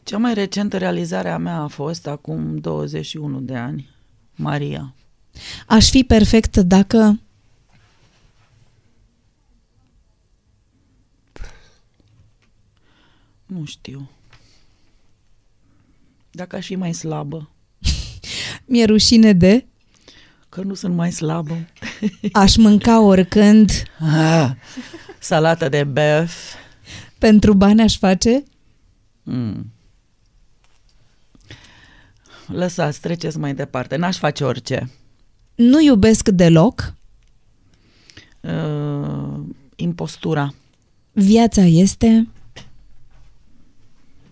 [0.04, 3.88] Cea mai recentă realizare a mea a fost acum 21 de ani.
[4.34, 4.94] Maria.
[5.66, 7.20] Aș fi perfect dacă...
[13.46, 14.10] Nu știu.
[16.30, 17.50] Dacă aș fi mai slabă.
[18.66, 19.66] Mi-e rușine de...
[20.48, 21.68] Că nu sunt mai slabă.
[22.32, 23.70] Aș mânca oricând...
[23.98, 24.50] Ah,
[25.18, 26.54] salată de bef.
[27.18, 28.42] Pentru bani aș face...
[29.22, 29.73] Mm.
[32.54, 33.96] Lăsați, treceți mai departe.
[33.96, 34.90] N-aș face orice.
[35.54, 36.94] Nu iubesc deloc.
[38.40, 39.40] Uh,
[39.76, 40.54] impostura.
[41.12, 42.28] Viața este...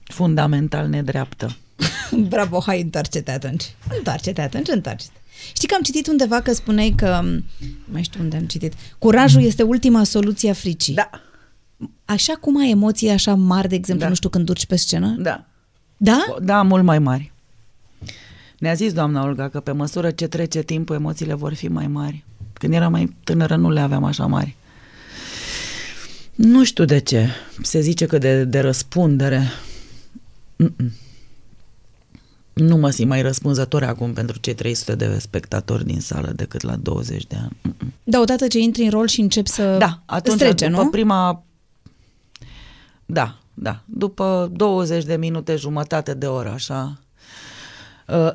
[0.05, 1.57] Fundamental nedreaptă.
[2.29, 3.75] Bravo, hai, întoarce-te atunci.
[3.97, 5.19] Întoarce-te atunci, întoarce-te.
[5.55, 7.21] Știi că am citit undeva că spuneai că...
[7.23, 7.43] nu
[7.85, 8.73] Mai știu unde am citit.
[8.99, 10.95] Curajul este ultima soluție a fricii.
[10.95, 11.11] Da,
[12.05, 14.09] Așa cum ai emoții așa mari, de exemplu, Da.
[14.09, 15.15] nu știu, când urci pe scenă?
[15.19, 15.47] da.
[15.97, 16.25] Da?
[16.43, 17.32] Da, mult mai mari.
[18.63, 22.25] Ne-a zis doamna Olga că pe măsură ce trece timpul, emoțiile vor fi mai mari.
[22.53, 24.57] Când eram mai tânără, nu le aveam așa mari.
[26.35, 27.29] Nu știu de ce.
[27.63, 29.43] Se zice că de, de răspundere.
[30.57, 30.93] Mm-mm.
[32.53, 36.77] Nu mă simt mai răspunzător acum pentru cei 300 de spectatori din sală decât la
[36.77, 37.57] 20 de ani.
[37.63, 37.93] Mm-mm.
[38.05, 40.91] Da, odată ce intri în rol și începi să Da, atunci îți trece, după nu?
[40.91, 41.45] prima...
[43.07, 43.83] Da, da.
[43.85, 47.11] După 20 de minute, jumătate de oră, așa, uh,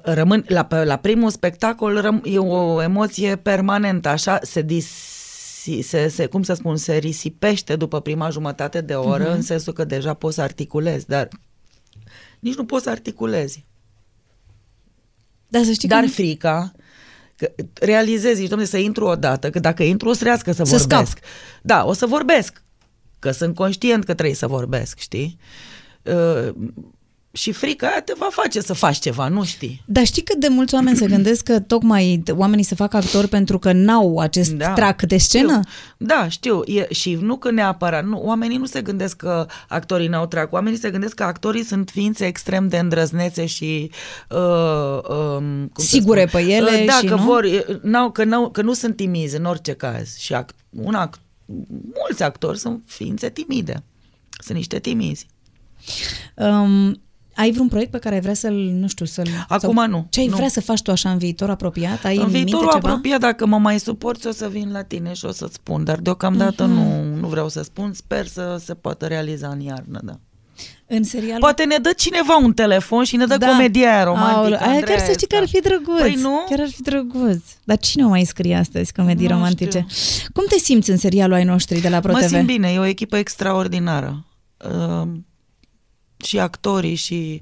[0.04, 4.88] rămân, la, pe- la primul spectacol răm, e o emoție permanentă, așa, se dis,
[5.82, 9.32] se, se, cum să spun, se risipește după prima jumătate de oră, Mhm.
[9.32, 9.36] uh-huh.
[9.36, 11.28] în sensul că deja poți să articulezi, dar
[12.40, 13.66] nici nu poți să articulezi.
[15.48, 16.08] Dar să știi Dar că...
[16.10, 16.72] frica,
[17.36, 20.78] că realizezi, zici, domnule, să intru odată, că dacă intru o să trească să, Să
[20.78, 21.20] vorbesc.
[21.62, 22.64] Da, o să vorbesc,
[23.20, 25.38] că sunt conștient că trebuie să vorbesc, știi?
[26.04, 26.50] Uh,
[27.32, 29.84] și frica aia te va face să faci ceva, nu știi.
[29.86, 33.60] Dar știi cât de mulți oameni se gândesc că tocmai oamenii se fac actori pentru
[33.60, 34.74] că n-au acest da.
[34.74, 35.60] trac de scenă?
[35.64, 36.06] Știu.
[36.08, 36.62] Da, știu.
[36.66, 38.06] E, și nu că neapărat.
[38.06, 40.54] Nu, oamenii nu se gândesc că actorii n-au trac.
[40.54, 43.92] Oamenii se gândesc că actorii sunt ființe extrem de îndrăznețe și...
[44.30, 44.38] Uh,
[45.10, 46.42] um, cum să Sigure spun?
[46.42, 47.24] pe ele Uh, da, și că nu?
[47.24, 47.44] vor...
[47.44, 50.18] e, N-au, că, n-au, că nu sunt timizi în orice caz.
[50.18, 51.20] Și act, un act,
[52.02, 53.84] mulți actori sunt ființe timide.
[54.40, 55.28] Sunt niște timizi.
[56.36, 57.02] Um,
[57.38, 59.28] ai vreun proiect pe care ai vrea să-l, nu știu, să-l...
[59.48, 60.36] Acum sau nu, Ce ai nu.
[60.36, 62.04] vrea să faci tu așa în viitor apropiat?
[62.06, 62.88] Ai în, în minte viitorul ceva?
[62.90, 65.84] apropiat, dacă mă mai suporți, o să vin la tine și o să-ți spun.
[65.84, 66.74] Dar deocamdată Mhm.
[66.74, 67.94] nu, nu vreau să spun.
[67.94, 70.20] Sper să se poată realiza în iarnă, da.
[70.90, 71.40] În serial?
[71.40, 73.48] Poate ne dă cineva un telefon și ne dă da.
[73.48, 74.38] comedia aia romantică.
[74.40, 76.00] Aoleu, aia chiar să știi că ar fi drăguț.
[76.00, 76.44] Păi nu?
[76.50, 77.44] Chiar ar fi drăguț.
[77.64, 79.86] Dar cine o mai scrie astăzi comedii Nu romantice?
[80.34, 82.22] Cum te simți în serialul ai noștri de la ProTV?
[82.22, 84.26] Mă simt bine, e o echipă extraordinară.
[85.02, 85.08] Uh,
[86.26, 87.42] și actorii și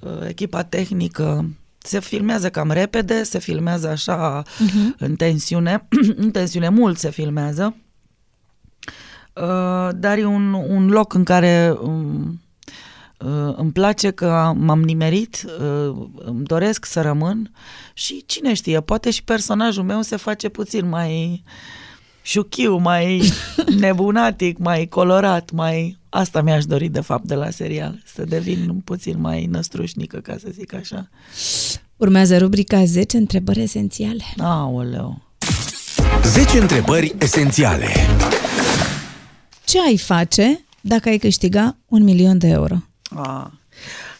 [0.00, 4.94] uh, echipa tehnică se filmează cam repede, se filmează așa Mhm.
[4.98, 5.86] în tensiune,
[6.22, 7.74] în tensiune mult se filmează,
[9.34, 12.40] uh, dar e un, un loc în care um,
[13.18, 17.52] uh, îmi place că m-am nimerit, uh, îmi doresc să rămân
[17.94, 21.42] și cine știe, poate și personajul meu se face puțin mai
[22.28, 23.22] șuchiu, mai
[23.80, 25.96] nebunatic, mai colorat, mai...
[26.08, 28.02] Asta mi-aș dori, de fapt, de la serial.
[28.14, 31.08] Să devin puțin mai năstrușnică, ca să zic așa.
[31.96, 34.24] Urmează rubrica 10 întrebări esențiale.
[34.38, 35.22] Aoleu.
[36.22, 37.86] 10 întrebări esențiale.
[39.64, 42.74] Ce ai face dacă ai câștiga un milion de euro?
[43.10, 43.52] A,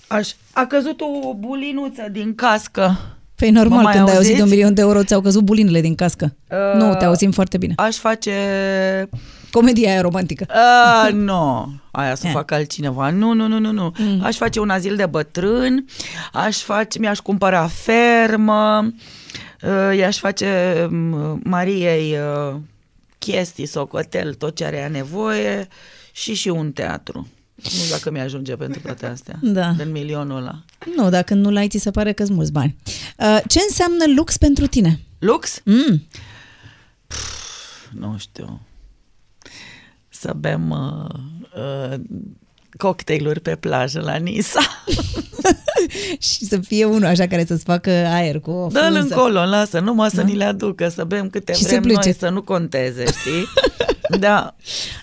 [0.07, 3.18] aș, a căzut o bulinuță din cască.
[3.39, 4.37] Păi normal, mai când ai auzit auziți?
[4.37, 6.35] de un milion de euro, ți-au căzut bulinele din cască.
[6.51, 7.73] Uh, nu, te auzim foarte bine.
[7.77, 8.33] Aș face...
[9.51, 10.47] Comedia aia romantică.
[10.49, 12.33] Uh, nu, aia să Eh.
[12.33, 13.11] fac altcineva.
[13.11, 13.93] Nu, nu, nu, nu, nu.
[13.99, 14.21] Mm.
[14.25, 15.85] Aș face un azil de bătrâni,
[16.33, 18.93] aș face, mi-aș cumpăra fermă,
[19.63, 20.49] uh, i-aș face
[20.91, 22.17] um, Mariei
[22.51, 22.57] uh,
[23.19, 25.69] chestii, socotel, tot ce are ea nevoie
[26.13, 27.29] și și un teatru.
[27.63, 29.39] Nu știu dacă mi-ajunge pentru toate astea.
[29.43, 29.71] Da.
[29.77, 30.63] Din milionul ăla.
[30.97, 32.77] Nu, dacă nu l-ai, ți se pare că mulți bani.
[33.19, 35.01] Uh, ce înseamnă lux pentru tine?
[35.19, 35.61] Lux?
[35.65, 36.07] Mm.
[37.93, 38.61] Nu știu.
[40.09, 41.15] Să bem uh,
[41.93, 42.01] uh,
[42.77, 44.61] cocktailuri pe plajă la Nisa.
[46.19, 49.15] Și să fie unul așa care să-ți facă aer cu o Dă-l frunză.
[49.15, 50.23] încolo, lasă, numai să Da.
[50.23, 52.01] ni le aducă, să bem câte Și să vrem plece.
[52.05, 53.45] noi, să nu conteze, știi?
[54.25, 54.55] da,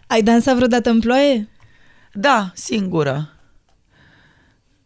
[0.08, 1.48] Ai dansat vreodată în ploaie?
[2.16, 3.30] Da, singură.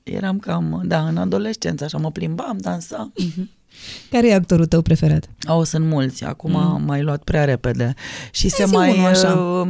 [0.04, 3.14] Eram cam, da, în adolescență, așa mă plimbam, dansam.
[4.12, 5.30] Care e actorul tău preferat?
[5.48, 6.58] Au, sunt mulți, acum mm.
[6.58, 7.94] am mai luat prea repede.
[8.32, 8.94] Și se zi mai...
[8.98, 9.34] unul așa.
[9.34, 9.70] uh,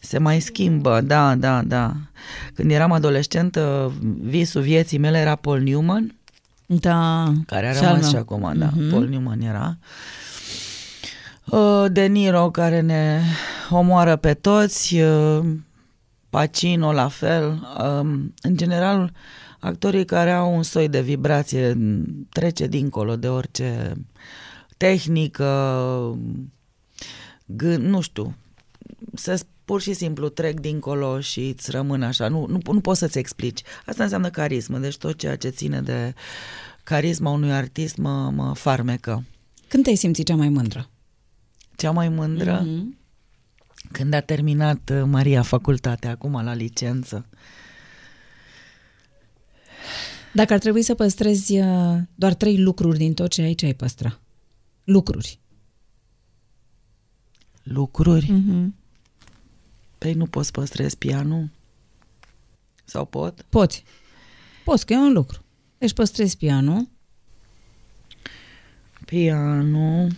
[0.00, 1.92] Se mai schimbă, da, da, da.
[2.54, 6.14] Când eram adolescentă, visul vieții mele era Paul Newman,
[6.66, 7.32] Da.
[7.46, 8.20] care a Și al rămas și meu.
[8.22, 8.90] acum, da, Mhm.
[8.90, 9.76] Paul Newman era.
[9.80, 9.86] Uh,
[11.88, 13.20] De Niro, care ne
[13.70, 15.44] omoară pe toți, uh,
[16.30, 17.68] Pacino, la fel.
[17.82, 19.12] Um, În general,
[19.60, 23.94] actorii care au un soi de vibrație m, trece dincolo de orice
[24.76, 26.18] tehnică,
[27.46, 28.34] gând, nu știu,
[29.14, 32.28] să pur și simplu trec dincolo și îți rămân așa.
[32.28, 33.62] Nu, nu, nu poți să-ți explici.
[33.86, 34.78] Asta înseamnă carismă.
[34.78, 36.14] Deci tot ceea ce ține de
[36.84, 39.24] carisma unui artist mă, mă farmecă.
[39.68, 40.88] Când te-ai simțit cea mai mândră?
[41.76, 42.96] Cea mai mândră Mhm.
[43.92, 47.26] când a terminat uh, Maria facultatea, acum la licență.
[50.32, 53.74] Dacă ar trebui să păstrezi uh, doar trei lucruri din tot ce ai, ce ai
[53.74, 54.18] păstra?
[54.84, 55.38] Lucruri.
[57.62, 58.30] Lucruri.
[58.32, 58.74] Mhm.
[59.98, 61.48] Păi nu poți păstrez pianul?
[62.84, 63.42] Sau pot?
[63.48, 63.84] Poți.
[64.64, 65.44] Poți, că e un lucru.
[65.78, 66.88] Deci păstrezi pianul,
[69.04, 70.10] Pianul,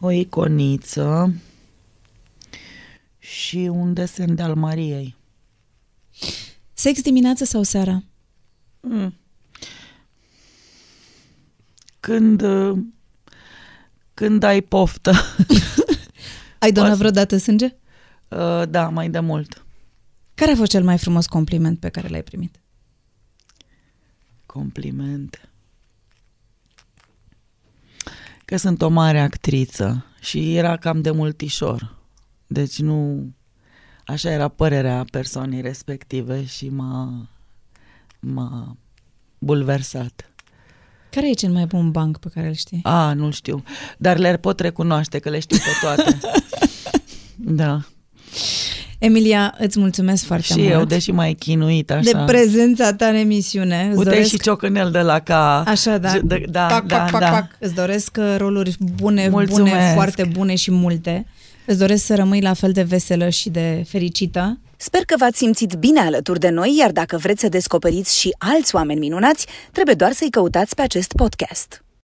[0.00, 1.34] o iconiță
[3.18, 5.16] și un desen de al Mariei.
[6.72, 8.02] sex dimineața sau seara?
[8.80, 9.14] Mm.
[12.00, 12.78] Când, uh,
[14.14, 15.12] când ai poftă.
[16.58, 17.02] Ai donat Poate.
[17.02, 17.74] vreodată sânge?
[18.28, 19.64] Uh, da, mai de mult.
[20.34, 22.60] Care a fost cel mai frumos compliment pe care l-ai primit?
[24.46, 25.45] Complimente.
[28.46, 31.94] Că sunt o mare actriță și era cam de multișor.
[32.46, 33.26] Deci nu...
[34.04, 37.28] Așa era părerea persoanei respective și m-a,
[38.20, 38.76] m-a
[39.38, 40.30] bulversat.
[41.10, 42.80] Care e cel mai bun banc pe care îl știi?
[42.82, 43.62] A, nu știu.
[43.98, 46.18] Dar le pot recunoaște că le știu pe toate.
[47.62, 47.80] da.
[48.98, 50.70] Emilia, îți mulțumesc foarte Și mult.
[50.70, 52.00] eu, deși mai chinuit așa.
[52.00, 53.86] de prezența ta în emisiune.
[53.88, 54.28] Îți Uite doresc...
[54.28, 55.62] și ciocănel de la ca...
[55.66, 56.18] Așa, da.
[56.24, 57.28] Da, da, pac, da, pac, pac, da.
[57.30, 57.50] pac.
[57.58, 59.94] Îți doresc uh, roluri bune, bune, Mulțumesc.
[59.94, 61.26] foarte bune și multe.
[61.66, 64.58] Îți doresc să rămâi la fel de veselă și de fericită.
[64.76, 68.74] Sper că v-ați simțit bine alături de noi, iar dacă vreți să descoperiți și alți
[68.74, 71.84] oameni minunați, trebuie doar să-i căutați pe acest podcast.